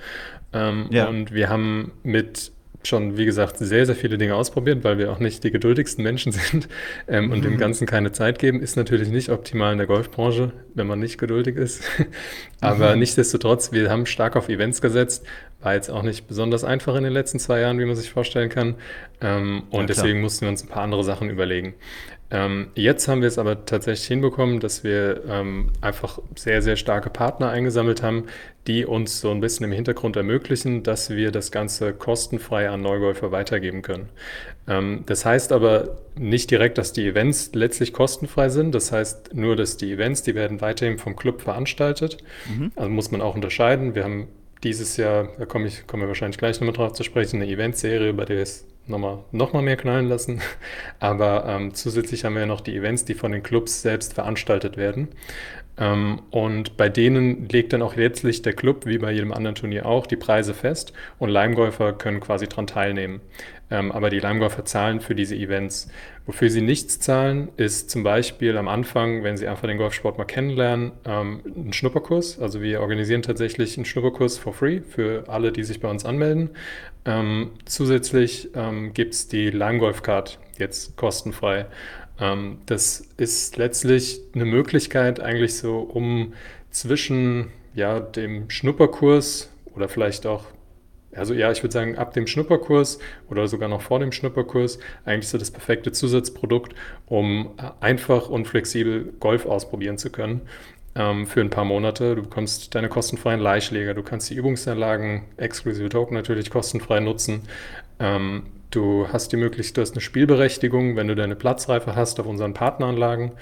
[0.53, 1.08] Ähm, ja.
[1.08, 2.51] Und wir haben mit
[2.88, 6.32] schon, wie gesagt, sehr, sehr viele Dinge ausprobiert, weil wir auch nicht die geduldigsten Menschen
[6.32, 6.67] sind
[7.08, 8.62] ähm, und dem Ganzen keine Zeit geben.
[8.62, 11.84] Ist natürlich nicht optimal in der Golfbranche, wenn man nicht geduldig ist.
[12.62, 12.99] Aber mhm.
[12.99, 15.25] nichtsdestotrotz, wir haben stark auf Events gesetzt.
[15.63, 18.49] War jetzt auch nicht besonders einfach in den letzten zwei Jahren, wie man sich vorstellen
[18.49, 18.76] kann.
[19.21, 21.73] Ähm, und ja, deswegen mussten wir uns ein paar andere Sachen überlegen.
[22.34, 27.12] Ähm, jetzt haben wir es aber tatsächlich hinbekommen, dass wir ähm, einfach sehr, sehr starke
[27.12, 28.26] Partner eingesammelt haben,
[28.65, 33.32] die uns so ein bisschen im Hintergrund ermöglichen, dass wir das Ganze kostenfrei an Neugolfer
[33.32, 34.10] weitergeben können.
[34.67, 38.73] Ähm, das heißt aber nicht direkt, dass die Events letztlich kostenfrei sind.
[38.73, 42.17] Das heißt nur, dass die Events, die werden weiterhin vom Club veranstaltet.
[42.49, 42.71] Mhm.
[42.76, 43.93] Also muss man auch unterscheiden.
[43.93, 44.28] Wir haben
[44.63, 48.13] dieses Jahr, da komme ich, kommen wir wahrscheinlich gleich nochmal drauf zu sprechen, eine Eventserie,
[48.13, 50.41] bei der es nochmal noch mal mehr knallen lassen.
[50.99, 54.78] Aber ähm, zusätzlich haben wir ja noch die Events, die von den Clubs selbst veranstaltet
[54.78, 55.10] werden.
[55.78, 59.86] Ähm, und bei denen legt dann auch letztlich der Club, wie bei jedem anderen Turnier
[59.86, 63.21] auch, die Preise fest und Leimgolfer können quasi daran teilnehmen.
[63.71, 65.89] Ähm, aber die Leimgolfer zahlen für diese Events.
[66.26, 70.26] Wofür sie nichts zahlen, ist zum Beispiel am Anfang, wenn sie einfach den Golfsport mal
[70.26, 72.39] kennenlernen, ähm, ein Schnupperkurs.
[72.39, 76.52] Also wir organisieren tatsächlich einen Schnupperkurs for free für alle, die sich bei uns anmelden.
[77.06, 81.65] Ähm, zusätzlich ähm, gibt es die Lime Card jetzt kostenfrei.
[82.19, 86.34] Ähm, das ist letztlich eine Möglichkeit eigentlich so, um
[86.69, 90.45] zwischen ja, dem Schnupperkurs oder vielleicht auch
[91.15, 92.99] also ja, ich würde sagen, ab dem Schnupperkurs
[93.30, 96.73] oder sogar noch vor dem Schnupperkurs eigentlich so das perfekte Zusatzprodukt,
[97.08, 100.41] um einfach und flexibel Golf ausprobieren zu können
[100.95, 102.15] ähm, für ein paar Monate.
[102.15, 107.43] Du bekommst deine kostenfreien Leihschläger, du kannst die Übungsanlagen, exklusive Token natürlich kostenfrei nutzen.
[107.99, 108.43] Ähm,
[108.75, 112.53] du hast die Möglichkeit, du hast eine Spielberechtigung, wenn du deine Platzreife hast auf unseren
[112.53, 113.33] Partneranlagen.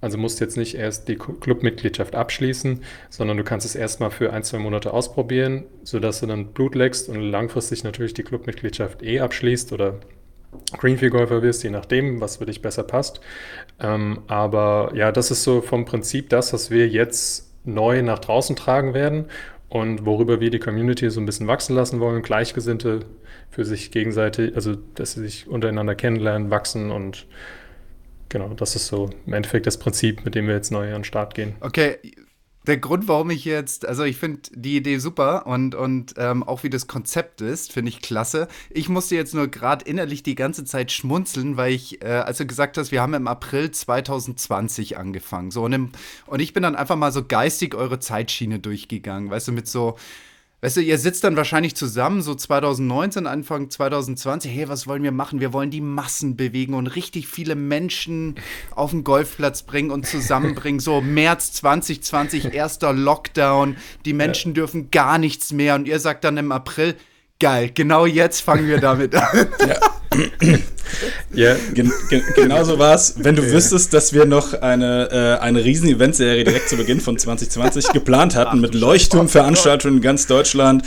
[0.00, 4.42] Also musst jetzt nicht erst die Clubmitgliedschaft abschließen, sondern du kannst es erstmal für ein,
[4.44, 9.72] zwei Monate ausprobieren, sodass du dann Blut leckst und langfristig natürlich die Clubmitgliedschaft eh abschließt
[9.72, 10.00] oder
[10.78, 13.20] Greenfield-Golfer wirst, je nachdem, was für dich besser passt.
[13.80, 18.54] Ähm, aber ja, das ist so vom Prinzip das, was wir jetzt neu nach draußen
[18.54, 19.26] tragen werden
[19.68, 22.22] und worüber wir die Community so ein bisschen wachsen lassen wollen.
[22.22, 23.00] Gleichgesinnte
[23.50, 27.26] für sich gegenseitig, also dass sie sich untereinander kennenlernen, wachsen und
[28.28, 31.04] genau, das ist so im Endeffekt das Prinzip, mit dem wir jetzt neu an den
[31.04, 31.56] Start gehen.
[31.60, 31.98] Okay,
[32.66, 36.64] der Grund, warum ich jetzt, also ich finde die Idee super und, und ähm, auch
[36.64, 38.48] wie das Konzept ist, finde ich klasse.
[38.70, 42.46] Ich musste jetzt nur gerade innerlich die ganze Zeit schmunzeln, weil ich, äh, als du
[42.46, 45.50] gesagt hast, wir haben im April 2020 angefangen.
[45.50, 45.92] So, und, im,
[46.26, 49.96] und ich bin dann einfach mal so geistig eure Zeitschiene durchgegangen, weißt du, mit so
[50.62, 55.12] Weißt du, ihr sitzt dann wahrscheinlich zusammen, so 2019, Anfang 2020, hey, was wollen wir
[55.12, 55.38] machen?
[55.38, 58.36] Wir wollen die Massen bewegen und richtig viele Menschen
[58.74, 60.80] auf den Golfplatz bringen und zusammenbringen.
[60.80, 64.54] So März 2020, erster Lockdown, die Menschen ja.
[64.54, 66.96] dürfen gar nichts mehr und ihr sagt dann im April,
[67.38, 69.46] geil, genau jetzt fangen wir damit an.
[69.60, 69.78] Ja.
[71.32, 71.56] ja.
[71.74, 73.14] Gen gen genau so war es.
[73.18, 73.52] Wenn du ja.
[73.52, 78.34] wüsstest, dass wir noch eine, äh, eine riesen Eventserie direkt zu Beginn von 2020 geplant
[78.34, 80.84] hatten, mit Leuchtturmveranstaltungen in ganz Deutschland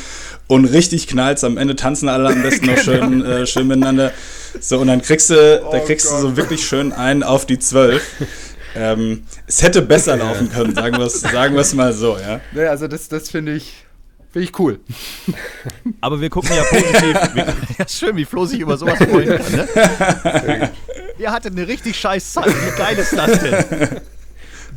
[0.48, 4.12] und richtig knallt am Ende tanzen alle am besten noch schön, äh, schön miteinander.
[4.60, 6.18] So, und dann kriegst du, oh da kriegst Gott.
[6.18, 8.02] du so wirklich schön einen auf die Zwölf.
[8.76, 12.40] Ähm, es hätte besser laufen können, sagen wir es sagen mal so, ja.
[12.52, 13.74] Nee, also das, das finde ich,
[14.32, 14.80] Finde ich cool.
[16.02, 17.36] Aber wir gucken ja positiv.
[17.36, 17.46] Wir,
[17.80, 19.52] ja, schön, wie Flo sich über sowas freuen kann.
[19.52, 20.72] Ne?
[21.18, 22.48] Ihr hattet eine richtig scheiß Zeit.
[22.48, 24.02] Wie geil ist das denn?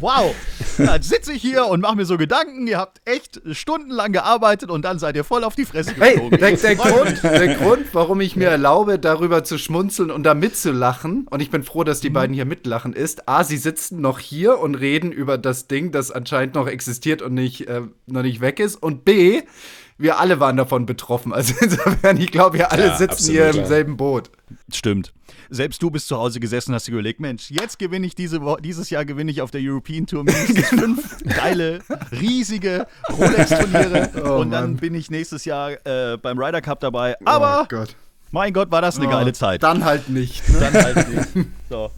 [0.03, 0.35] Wow,
[0.77, 2.67] dann sitze ich hier und mache mir so Gedanken.
[2.67, 6.39] Ihr habt echt stundenlang gearbeitet und dann seid ihr voll auf die Fresse geflogen.
[6.39, 10.35] Hey, der, der, Grund, der Grund, warum ich mir erlaube, darüber zu schmunzeln und da
[10.35, 12.15] mitzulachen, und ich bin froh, dass die mhm.
[12.15, 16.11] beiden hier mitlachen, ist, A, sie sitzen noch hier und reden über das Ding, das
[16.11, 18.77] anscheinend noch existiert und nicht, äh, noch nicht weg ist.
[18.77, 19.43] Und B,
[20.03, 21.33] wir alle waren davon betroffen.
[21.43, 24.31] Also insofern, ich glaube, wir alle ja, sitzen absolut, hier im selben Boot.
[24.73, 25.13] Stimmt.
[25.51, 28.91] Selbst du bist zu Hause gesessen, hast dir überlegt, Mensch, jetzt gewinne ich diese dieses
[28.91, 31.81] Jahr gewinne ich auf der European Tour mindestens fünf geile,
[32.13, 34.77] riesige Rolex-Turniere oh, und dann Mann.
[34.77, 37.17] bin ich nächstes Jahr äh, beim Ryder Cup dabei.
[37.21, 37.97] Oh Aber oh Gott.
[38.31, 39.63] mein Gott, war das eine oh, geile Zeit.
[39.63, 40.49] Dann halt nicht.
[40.49, 40.61] Ne?
[40.61, 41.49] Dann halt nicht.
[41.69, 41.91] So.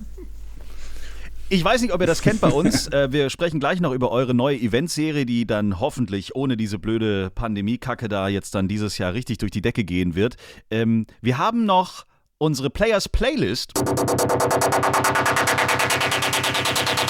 [1.50, 2.88] Ich weiß nicht, ob ihr das kennt bei uns.
[2.94, 7.30] Äh, wir sprechen gleich noch über eure neue Eventserie, die dann hoffentlich ohne diese blöde
[7.30, 10.37] Pandemie-Kacke da jetzt dann dieses Jahr richtig durch die Decke gehen wird.
[10.70, 12.04] Ähm, wir haben noch
[12.38, 13.72] unsere Players Playlist.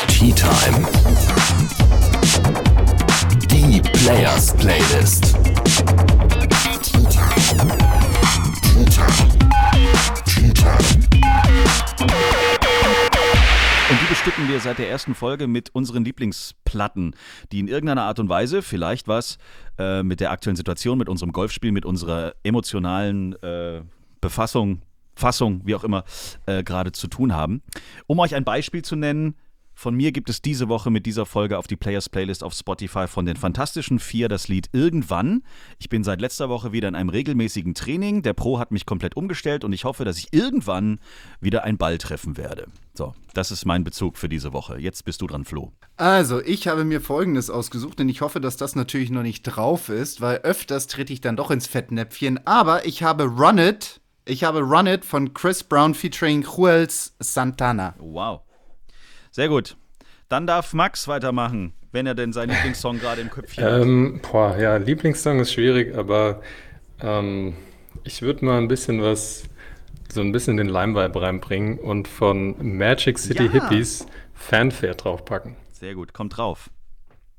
[0.09, 0.89] Tea Time.
[3.51, 5.35] Die Players Playlist.
[6.83, 7.77] Tea Time.
[8.63, 9.29] Tea Time.
[10.25, 11.05] Tea Time.
[13.91, 17.15] Und die bestücken wir seit der ersten Folge mit unseren Lieblingsplatten,
[17.53, 19.37] die in irgendeiner Art und Weise vielleicht was
[19.79, 23.83] äh, mit der aktuellen Situation, mit unserem Golfspiel, mit unserer emotionalen äh,
[24.23, 24.81] Befassung,
[25.15, 26.05] Fassung, wie auch immer,
[26.47, 27.63] äh, gerade zu tun haben.
[28.07, 29.35] Um euch ein Beispiel zu nennen,
[29.75, 33.07] von mir gibt es diese Woche mit dieser Folge auf die Players Playlist auf Spotify
[33.09, 35.43] von den Fantastischen Vier das Lied Irgendwann.
[35.79, 38.23] Ich bin seit letzter Woche wieder in einem regelmäßigen Training.
[38.23, 41.01] Der Pro hat mich komplett umgestellt und ich hoffe, dass ich irgendwann
[41.41, 42.67] wieder einen Ball treffen werde.
[42.95, 44.79] So, das ist mein Bezug für diese Woche.
[44.79, 45.73] Jetzt bist du dran, Flo.
[45.97, 49.89] Also, ich habe mir Folgendes ausgesucht, denn ich hoffe, dass das natürlich noch nicht drauf
[49.89, 52.47] ist, weil öfters trete ich dann doch ins Fettnäpfchen.
[52.47, 54.01] Aber ich habe Run It.
[54.25, 57.95] Ich habe Run It von Chris Brown featuring Juels Santana.
[57.99, 58.43] Wow.
[59.35, 59.77] Sehr gut.
[60.29, 63.83] Dann darf Max weitermachen, wenn er denn seinen Lieblingssong gerade im Köpfchen hat.
[63.83, 66.41] Ähm, boah, ja, Lieblingssong ist schwierig, aber
[67.01, 67.55] ähm,
[68.05, 69.43] ich würde mal ein bisschen was,
[70.09, 73.51] so ein bisschen den Lime-Vibe reinbringen und von Magic City Ja.
[73.51, 75.57] Hippies Fanfare draufpacken.
[75.73, 76.71] Sehr gut, kommt drauf.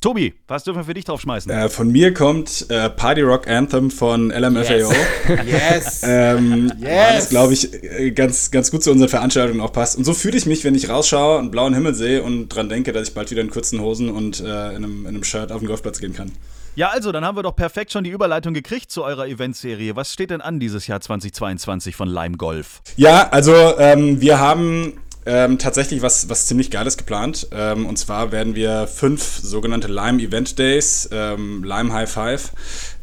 [0.06, 1.52] Tobi, was dürfen wir für dich draufschmeißen?
[1.52, 4.94] Äh, von mir kommt äh, Party Rock Anthem von LMFAO.
[5.48, 6.04] Yes!
[6.04, 6.90] Ähm, Yes!
[6.90, 9.98] Weil das, glaube ich, äh, ganz, ganz gut zu unseren Veranstaltungen auch passt.
[9.98, 12.92] Und so fühle ich mich, wenn ich rausschaue, einen blauen Himmel sehe und dran denke,
[12.92, 15.62] dass ich bald wieder in kurzen Hosen und äh, in, einem, in einem Shirt auf
[15.62, 16.32] den Golfplatz gehen kann.
[16.76, 19.96] Ja, also, dann haben wir doch perfekt schon die Überleitung gekriegt zu eurer Eventserie.
[19.96, 22.82] Was steht denn an dieses Jahr 2022 von Lime Golf?
[22.96, 27.48] Ja, also ähm, wir haben ähm, tatsächlich was, was ziemlich Geiles geplant.
[27.52, 32.52] Ähm, und zwar werden wir fünf sogenannte Lime Event Days, ähm, Lime High Five,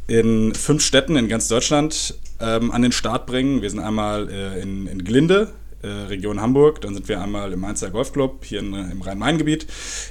[0.07, 3.63] in fünf Städten in ganz Deutschland ähm, an den Start bringen.
[3.63, 5.49] Wir sind einmal äh, in, in Glinde,
[5.83, 9.67] äh, Region Hamburg, dann sind wir einmal im Mainzer Golfclub hier in, im Rhein-Main-Gebiet,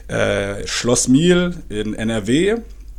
[0.08, 2.58] äh, Schloss Miel in NRW,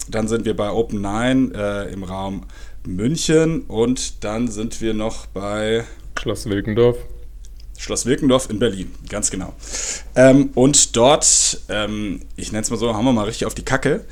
[0.08, 2.44] dann sind wir bei Open Nine äh, im Raum
[2.86, 5.84] München und dann sind wir noch bei
[6.18, 6.96] Schloss Wilkendorf.
[7.82, 9.54] Schloss Wilkendorf in Berlin, ganz genau.
[10.14, 13.64] Ähm, und dort, ähm, ich nenne es mal so, haben wir mal richtig auf die
[13.64, 14.04] Kacke.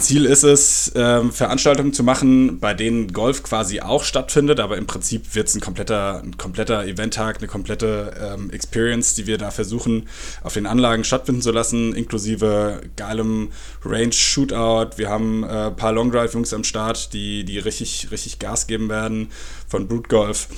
[0.00, 4.86] Ziel ist es, ähm, Veranstaltungen zu machen, bei denen Golf quasi auch stattfindet, aber im
[4.88, 9.52] Prinzip wird es ein kompletter, ein kompletter Eventtag, eine komplette ähm, Experience, die wir da
[9.52, 10.08] versuchen,
[10.42, 13.52] auf den Anlagen stattfinden zu lassen, inklusive geilem
[13.84, 14.96] Range-Shootout.
[14.98, 18.88] Wir haben äh, ein paar Long Drive-Jungs am Start, die, die richtig, richtig Gas geben
[18.88, 19.30] werden
[19.68, 20.48] von Brute Golf.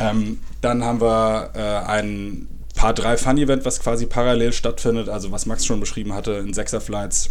[0.00, 5.46] Ähm, dann haben wir äh, ein Paar 3 Fun-Event, was quasi parallel stattfindet, also was
[5.46, 7.30] Max schon beschrieben hatte, in Sechser-Flights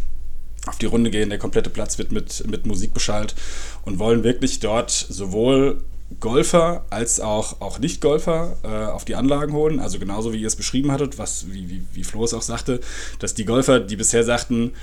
[0.68, 1.30] auf die Runde gehen.
[1.30, 3.36] Der komplette Platz wird mit, mit Musik beschallt
[3.84, 5.82] und wollen wirklich dort sowohl
[6.20, 9.80] Golfer als auch, auch Nicht-Golfer äh, auf die Anlagen holen.
[9.80, 12.80] Also genauso wie ihr es beschrieben hattet, was, wie, wie, wie Flo es auch sagte,
[13.20, 14.74] dass die Golfer, die bisher sagten,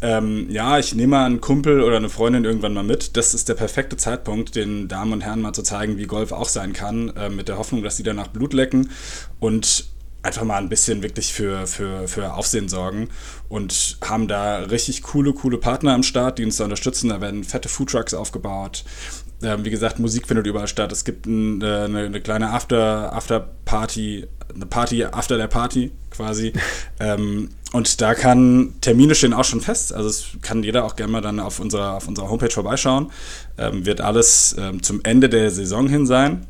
[0.00, 3.48] ähm, ja, ich nehme mal einen Kumpel oder eine Freundin irgendwann mal mit, das ist
[3.48, 7.10] der perfekte Zeitpunkt, den Damen und Herren mal zu zeigen, wie Golf auch sein kann,
[7.16, 8.90] äh, mit der Hoffnung, dass sie danach Blut lecken
[9.40, 9.86] und
[10.26, 13.08] einfach mal ein bisschen wirklich für, für, für Aufsehen sorgen
[13.48, 17.10] und haben da richtig coole, coole Partner am Start, die uns da unterstützen.
[17.10, 18.84] Da werden fette Foodtrucks aufgebaut.
[19.42, 20.92] Ähm, wie gesagt, Musik findet überall statt.
[20.92, 25.92] Es gibt ein, äh, eine, eine kleine After, After Party, eine Party after der Party
[26.10, 26.52] quasi.
[27.00, 29.92] ähm, und da kann, Termine stehen auch schon fest.
[29.92, 33.10] Also es kann jeder auch gerne mal dann auf unserer, auf unserer Homepage vorbeischauen.
[33.58, 36.46] Ähm, wird alles ähm, zum Ende der Saison hin sein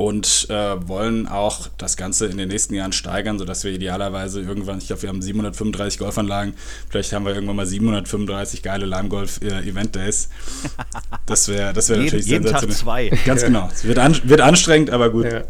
[0.00, 4.78] und äh, wollen auch das Ganze in den nächsten Jahren steigern, sodass wir idealerweise irgendwann,
[4.78, 6.54] ich glaube, wir haben 735 Golfanlagen,
[6.88, 10.30] vielleicht haben wir irgendwann mal 735 geile Lime-Golf-Event-Days.
[11.26, 13.10] Das wäre das wär Jeden- natürlich jeden Tag sensationell.
[13.10, 13.24] zwei.
[13.24, 13.68] Ganz genau.
[13.72, 15.26] Es wird, an, wird anstrengend, aber gut.
[15.26, 15.42] Ja,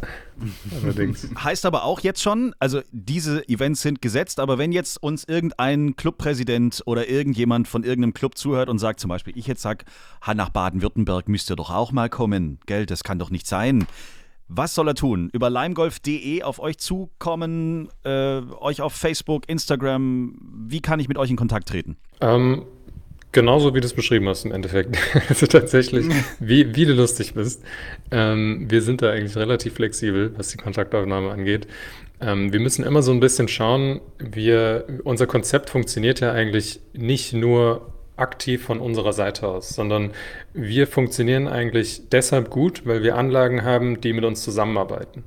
[0.82, 1.26] allerdings.
[1.42, 5.96] Heißt aber auch jetzt schon, also diese Events sind gesetzt, aber wenn jetzt uns irgendein
[5.96, 9.84] Clubpräsident oder irgendjemand von irgendeinem Club zuhört und sagt zum Beispiel, ich jetzt sag,
[10.20, 13.86] ha, nach Baden-Württemberg müsst ihr doch auch mal kommen, gell, das kann doch nicht sein.
[14.52, 15.30] Was soll er tun?
[15.32, 20.34] Über limegolf.de auf euch zukommen, äh, euch auf Facebook, Instagram,
[20.66, 21.96] wie kann ich mit euch in Kontakt treten?
[22.20, 22.64] Ähm,
[23.30, 24.98] genauso wie du es beschrieben hast im Endeffekt.
[25.28, 26.04] Also tatsächlich,
[26.40, 27.62] wie, wie du lustig bist.
[28.10, 31.68] Ähm, wir sind da eigentlich relativ flexibel, was die Kontaktaufnahme angeht.
[32.20, 37.34] Ähm, wir müssen immer so ein bisschen schauen, wir, unser Konzept funktioniert ja eigentlich nicht
[37.34, 40.12] nur aktiv von unserer Seite aus, sondern
[40.52, 45.24] wir funktionieren eigentlich deshalb gut, weil wir Anlagen haben, die mit uns zusammenarbeiten.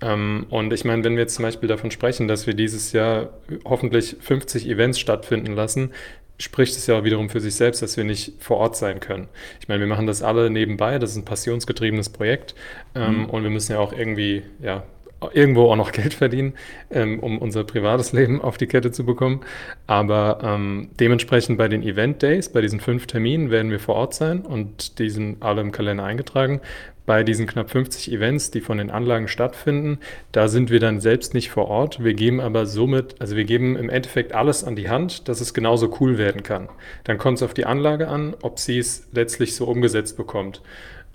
[0.00, 3.30] Ähm, und ich meine, wenn wir jetzt zum Beispiel davon sprechen, dass wir dieses Jahr
[3.64, 5.90] hoffentlich 50 Events stattfinden lassen,
[6.38, 9.28] spricht es ja auch wiederum für sich selbst, dass wir nicht vor Ort sein können.
[9.60, 12.54] Ich meine, wir machen das alle nebenbei, das ist ein passionsgetriebenes Projekt
[12.94, 14.82] ähm, und wir müssen ja auch irgendwie, ja,
[15.32, 16.54] irgendwo auch noch Geld verdienen,
[16.90, 19.40] ähm, um unser privates Leben auf die Kette zu bekommen.
[19.86, 24.14] Aber ähm, dementsprechend bei den Event Days, bei diesen fünf Terminen werden wir vor Ort
[24.14, 26.60] sein und die sind alle im Kalender eingetragen.
[27.06, 29.98] Bei diesen knapp 50 Events, die von den Anlagen stattfinden,
[30.32, 32.02] da sind wir dann selbst nicht vor Ort.
[32.02, 35.52] Wir geben aber somit, also wir geben im Endeffekt alles an die Hand, dass es
[35.52, 36.70] genauso cool werden kann.
[37.04, 40.62] Dann kommt es auf die Anlage an, ob sie es letztlich so umgesetzt bekommt.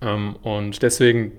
[0.02, 1.32] Ähm, und deswegen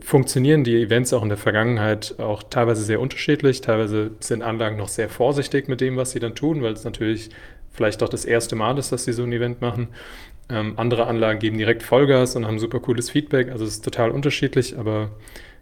[0.00, 3.60] funktionieren die Events auch in der Vergangenheit auch teilweise sehr unterschiedlich.
[3.60, 7.30] Teilweise sind Anlagen noch sehr vorsichtig mit dem, was sie dann tun, weil es natürlich
[7.72, 9.88] vielleicht auch das erste Mal ist, dass sie so ein Event machen.
[10.48, 13.50] Ähm, andere Anlagen geben direkt Vollgas und haben super cooles Feedback.
[13.50, 15.10] Also es ist total unterschiedlich, aber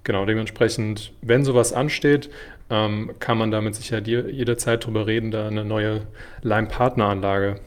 [0.05, 2.31] genau dementsprechend, wenn sowas ansteht,
[2.71, 6.03] ähm, kann man damit sicher jederzeit drüber reden, da eine neue
[6.43, 7.61] Lime-Partner-Anlage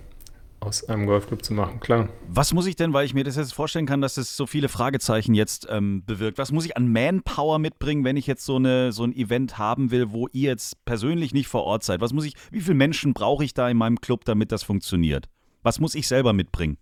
[0.60, 2.10] aus einem Golfclub zu machen, klar.
[2.28, 4.70] Was muss ich denn, weil ich mir das jetzt vorstellen kann, dass es so viele
[4.70, 8.91] Fragezeichen jetzt ähm, bewirkt, was muss ich an Manpower mitbringen, wenn ich jetzt so, eine,
[8.91, 12.02] so ein Event haben will, wo ihr jetzt persönlich nicht vor Ort seid?
[12.02, 15.30] Was muss ich, wie viele Menschen brauche ich da in meinem Club, damit das funktioniert?
[15.62, 16.78] Was muss ich selber mitbringen?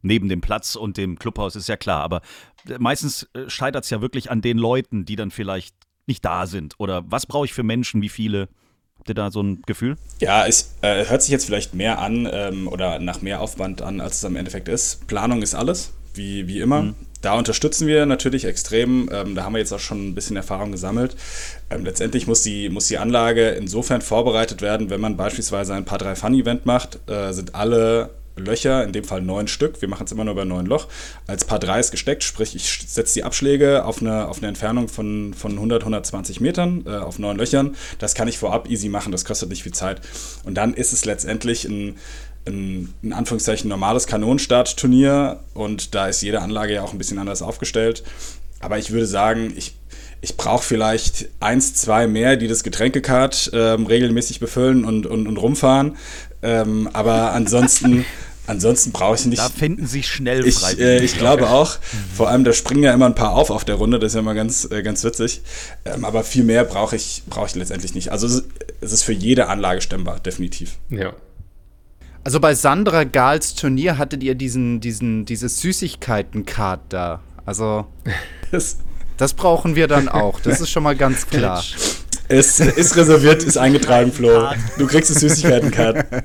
[0.00, 2.22] Neben dem Platz und dem Clubhaus ist ja klar, aber
[2.68, 5.74] äh, meistens äh, scheitert es ja wirklich an den Leuten, die dann vielleicht
[6.06, 6.74] nicht da sind.
[6.78, 8.48] Oder was brauche ich für Menschen, wie viele?
[9.08, 9.96] Habt ihr da so ein Gefühl?
[10.20, 14.02] Ja, es äh, hört sich jetzt vielleicht mehr an ähm, oder nach mehr Aufwand an,
[14.02, 15.06] als es am Endeffekt ist.
[15.06, 16.82] Planung ist alles, wie, wie immer.
[16.82, 16.94] Mhm.
[17.22, 19.08] Da unterstützen wir natürlich extrem.
[19.10, 21.16] Ähm, da haben wir jetzt auch schon ein bisschen Erfahrung gesammelt.
[21.70, 25.98] Ähm, letztendlich muss die, muss die Anlage insofern vorbereitet werden, wenn man beispielsweise ein Paar
[25.98, 30.04] 3 Fun Event macht, äh, sind alle Löcher, in dem Fall neun Stück, wir machen
[30.04, 30.88] es immer nur bei neun Loch,
[31.26, 34.88] als Paar 3 ist gesteckt, sprich ich setze die Abschläge auf eine, auf eine Entfernung
[34.88, 37.76] von, von 100, 120 Metern äh, auf neun Löchern.
[37.98, 40.00] Das kann ich vorab easy machen, das kostet nicht viel Zeit.
[40.44, 41.96] Und dann ist es letztendlich ein,
[42.46, 47.42] ein in Anführungszeichen normales Kanonenstartturnier und da ist jede Anlage ja auch ein bisschen anders
[47.42, 48.02] aufgestellt.
[48.60, 49.74] Aber ich würde sagen, ich
[50.20, 55.36] ich brauche vielleicht eins, zwei mehr, die das Getränkekart ähm, regelmäßig befüllen und, und, und
[55.36, 55.96] rumfahren.
[56.42, 58.04] Ähm, aber ansonsten,
[58.48, 59.38] ansonsten brauche ich nicht.
[59.38, 61.78] Da finden sich schnell ich, äh, ich glaube auch.
[62.14, 63.98] Vor allem, da springen ja immer ein paar auf auf der Runde.
[63.98, 65.42] Das ist ja immer ganz, äh, ganz witzig.
[65.84, 68.10] Ähm, aber viel mehr brauche ich, brauch ich letztendlich nicht.
[68.10, 68.26] Also
[68.80, 70.78] es ist für jede Anlage stemmbar, definitiv.
[70.90, 71.12] Ja.
[72.24, 77.20] Also bei Sandra Gals Turnier hattet ihr diesen, diesen, dieses Süßigkeiten-Card da.
[77.46, 77.86] Also
[78.50, 78.78] das,
[79.16, 80.40] das brauchen wir dann auch.
[80.40, 81.62] Das ist schon mal ganz klar.
[82.30, 84.48] Es ist reserviert, ist eingetragen, Flo.
[84.76, 86.06] Du kriegst die Süßigkeiten-Card.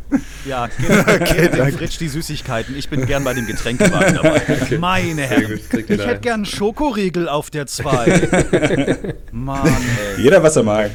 [0.46, 1.00] Ja, genau.
[1.00, 2.76] Okay, okay Fritsch die Süßigkeiten.
[2.78, 4.42] Ich bin gern bei dem Getränkewagen dabei.
[4.64, 4.78] Okay.
[4.78, 5.58] Meine Herren.
[5.58, 9.12] Ich hätte gern einen Schokoriegel auf der 2.
[9.32, 9.66] Mann,
[10.18, 10.22] ey.
[10.22, 10.92] Jeder, was er mag.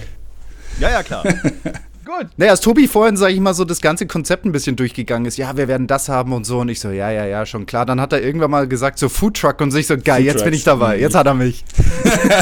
[0.79, 1.25] Ja, ja, klar.
[2.09, 2.29] Gut.
[2.39, 5.37] Naja, als Tobi vorhin, sag ich mal, so das ganze Konzept ein bisschen durchgegangen ist,
[5.37, 6.61] ja, wir werden das haben und so.
[6.61, 7.85] Und ich so, ja, ja, ja, schon klar.
[7.85, 10.65] Dann hat er irgendwann mal gesagt, so Foodtruck und sich so, geil, jetzt bin ich
[10.65, 10.99] dabei.
[10.99, 11.67] Jetzt hat er mich.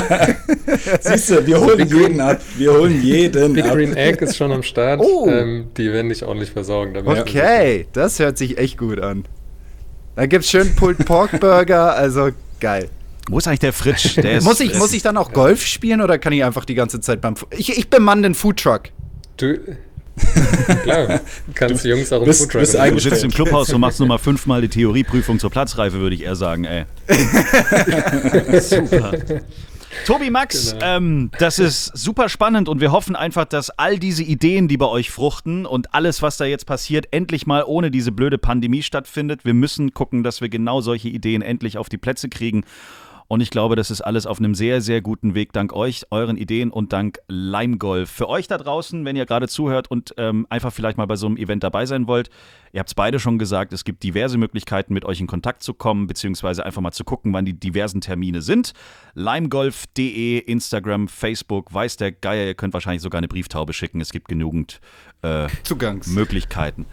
[1.00, 2.40] Siehst du, wir holen jeden ab.
[2.56, 3.72] Wir holen jeden Big ab.
[3.72, 5.00] Green Egg ist schon am Start.
[5.00, 5.28] Oh.
[5.28, 6.96] Ähm, die werden dich ordentlich versorgen.
[7.04, 9.24] okay, das hört sich echt gut an.
[10.14, 12.88] Da gibt's schön Pulled Pork Burger, also geil.
[13.28, 14.16] Wo ist eigentlich der Fritsch?
[14.16, 17.00] Der muss, ich, muss ich dann auch Golf spielen oder kann ich einfach die ganze
[17.00, 17.34] Zeit beim.
[17.34, 18.90] Fu ich, ich bemann den Foodtruck.
[19.36, 19.58] Du.
[20.82, 21.20] Klar,
[21.54, 24.62] kannst du Jungs auch im bist, bist Du sitzt im Clubhaus und machst nochmal fünfmal
[24.62, 26.84] die Theorieprüfung zur Platzreife, würde ich eher sagen, ey.
[28.60, 29.12] Super.
[30.04, 30.86] Tobi Max, genau.
[30.86, 34.86] ähm, das ist super spannend und wir hoffen einfach, dass all diese Ideen, die bei
[34.86, 39.44] euch fruchten und alles, was da jetzt passiert, endlich mal ohne diese blöde Pandemie stattfindet.
[39.44, 42.64] Wir müssen gucken, dass wir genau solche Ideen endlich auf die Plätze kriegen.
[43.28, 46.36] Und ich glaube, das ist alles auf einem sehr, sehr guten Weg, dank euch, euren
[46.36, 48.10] Ideen und dank Lime Golf.
[48.10, 51.26] Für euch da draußen, wenn ihr gerade zuhört und ähm, einfach vielleicht mal bei so
[51.26, 52.30] einem Event dabei sein wollt,
[52.72, 55.74] ihr habt es beide schon gesagt, es gibt diverse Möglichkeiten, mit euch in Kontakt zu
[55.74, 58.72] kommen, beziehungsweise einfach mal zu gucken, wann die diversen Termine sind.
[59.14, 64.00] Limegolf.de, Instagram, Facebook, weiß der Geier, ihr könnt wahrscheinlich sogar eine Brieftaube schicken.
[64.00, 64.80] Es gibt genügend
[65.22, 65.48] äh,
[66.06, 66.86] Möglichkeiten.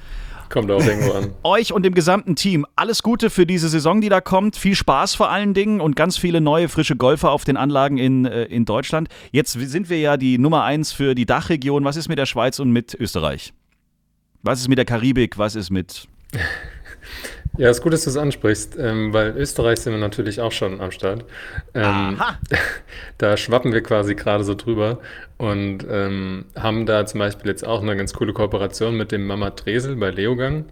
[0.53, 1.33] Kommt auch irgendwo an.
[1.43, 4.55] Euch und dem gesamten Team alles Gute für diese Saison, die da kommt.
[4.55, 8.25] Viel Spaß vor allen Dingen und ganz viele neue, frische Golfer auf den Anlagen in,
[8.25, 9.09] äh, in Deutschland.
[9.31, 11.83] Jetzt sind wir ja die Nummer eins für die Dachregion.
[11.85, 13.51] Was ist mit der Schweiz und mit Österreich?
[14.43, 15.39] Was ist mit der Karibik?
[15.39, 16.07] Was ist mit.
[17.57, 20.51] Ja, es ist gut, dass du es ansprichst, ähm, weil Österreich sind wir natürlich auch
[20.51, 21.23] schon am Start.
[21.75, 22.39] Ähm, Aha.
[23.19, 24.99] Da schwappen wir quasi gerade so drüber
[25.37, 29.51] und ähm, haben da zum Beispiel jetzt auch eine ganz coole Kooperation mit dem Mama
[29.51, 30.65] Dresel bei Leogang.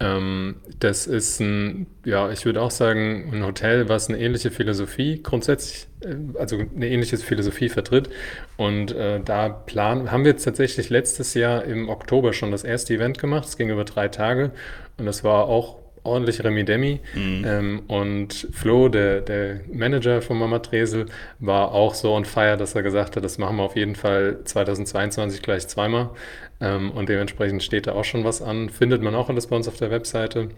[0.00, 5.22] Ähm, das ist ein, ja, ich würde auch sagen, ein Hotel, was eine ähnliche Philosophie
[5.22, 8.10] grundsätzlich, äh, also eine ähnliche Philosophie vertritt.
[8.56, 12.94] Und äh, da planen, haben wir jetzt tatsächlich letztes Jahr im Oktober schon das erste
[12.94, 13.44] Event gemacht.
[13.46, 14.50] Es ging über drei Tage
[14.98, 17.00] und das war auch ordentlich Remi-Demi.
[17.14, 17.44] Mhm.
[17.46, 21.06] Ähm, und Flo, der, der Manager von Mama Tresel,
[21.38, 24.38] war auch so on fire, dass er gesagt hat, das machen wir auf jeden Fall
[24.44, 26.10] 2022 gleich zweimal.
[26.60, 28.70] Ähm, und dementsprechend steht da auch schon was an.
[28.70, 30.48] Findet man auch alles bei uns auf der Webseite.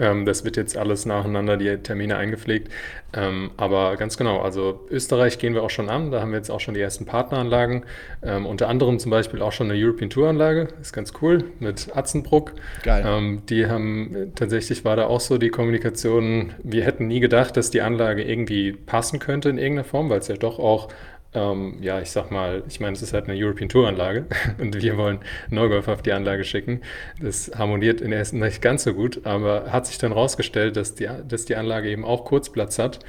[0.00, 2.68] Ähm, das wird jetzt alles nacheinander, die Termine eingepflegt.
[3.12, 6.10] Ähm, aber ganz genau, also Österreich gehen wir auch schon an.
[6.10, 7.84] Da haben wir jetzt auch schon die ersten Partneranlagen.
[8.22, 10.68] Ähm, unter anderem zum Beispiel auch schon eine European Tour Anlage.
[10.80, 12.52] Ist ganz cool mit Atzenbruck.
[12.82, 13.04] Geil.
[13.06, 16.54] Ähm, die haben tatsächlich war da auch so die Kommunikation.
[16.62, 20.28] Wir hätten nie gedacht, dass die Anlage irgendwie passen könnte in irgendeiner Form, weil es
[20.28, 20.88] ja doch auch
[21.32, 24.26] ähm, ja, ich sag mal, ich meine, es ist halt eine European Tour Anlage
[24.58, 26.80] und wir wollen Neugolf auf die Anlage schicken.
[27.20, 31.08] Das harmoniert in ersten nicht ganz so gut, aber hat sich dann rausgestellt, dass die,
[31.28, 33.00] dass die Anlage eben auch Kurzplatz hat.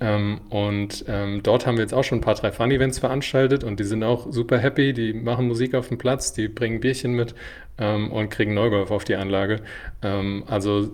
[0.00, 3.80] Ähm, und ähm, dort haben wir jetzt auch schon ein paar drei Fun-Events veranstaltet und
[3.80, 4.92] die sind auch super happy.
[4.92, 7.34] Die machen Musik auf dem Platz, die bringen Bierchen mit
[7.78, 9.60] ähm, und kriegen Neugolf auf die Anlage.
[10.02, 10.90] Ähm, also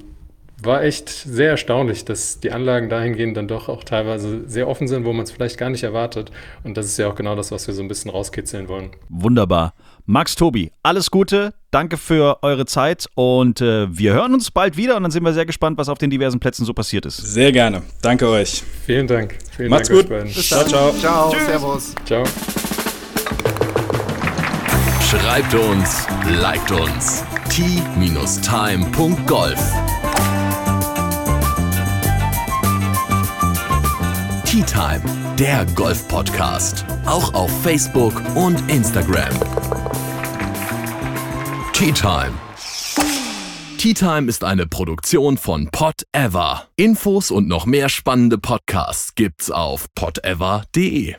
[0.63, 5.05] war echt sehr erstaunlich, dass die Anlagen dahingehend dann doch auch teilweise sehr offen sind,
[5.05, 6.31] wo man es vielleicht gar nicht erwartet.
[6.63, 8.91] Und das ist ja auch genau das, was wir so ein bisschen rauskitzeln wollen.
[9.09, 9.75] Wunderbar.
[10.07, 11.55] Max, Tobi, alles Gute.
[11.71, 15.33] Danke für eure Zeit und äh, wir hören uns bald wieder und dann sind wir
[15.33, 17.17] sehr gespannt, was auf den diversen Plätzen so passiert ist.
[17.17, 17.83] Sehr gerne.
[18.03, 18.63] Danke euch.
[18.85, 19.37] Vielen Dank.
[19.57, 20.25] Vielen Macht's Dank gut.
[20.25, 20.69] Bis Ciao, dann.
[20.69, 20.93] ciao.
[20.93, 21.47] Ciao, Tschüss.
[21.47, 21.95] servus.
[22.05, 22.25] Ciao.
[25.11, 26.07] Schreibt uns,
[26.41, 27.25] liked uns.
[27.49, 28.55] t-time.golf
[34.55, 35.03] Tea Time,
[35.37, 36.85] der Golf-Podcast.
[37.07, 39.35] Auch auf Facebook und Instagram.
[41.73, 42.31] Tea Time.
[43.79, 46.69] Tea Time ist eine Produktion von Pot Ever.
[46.77, 51.17] Infos und noch mehr spannende Podcasts gibt's auf potever.de.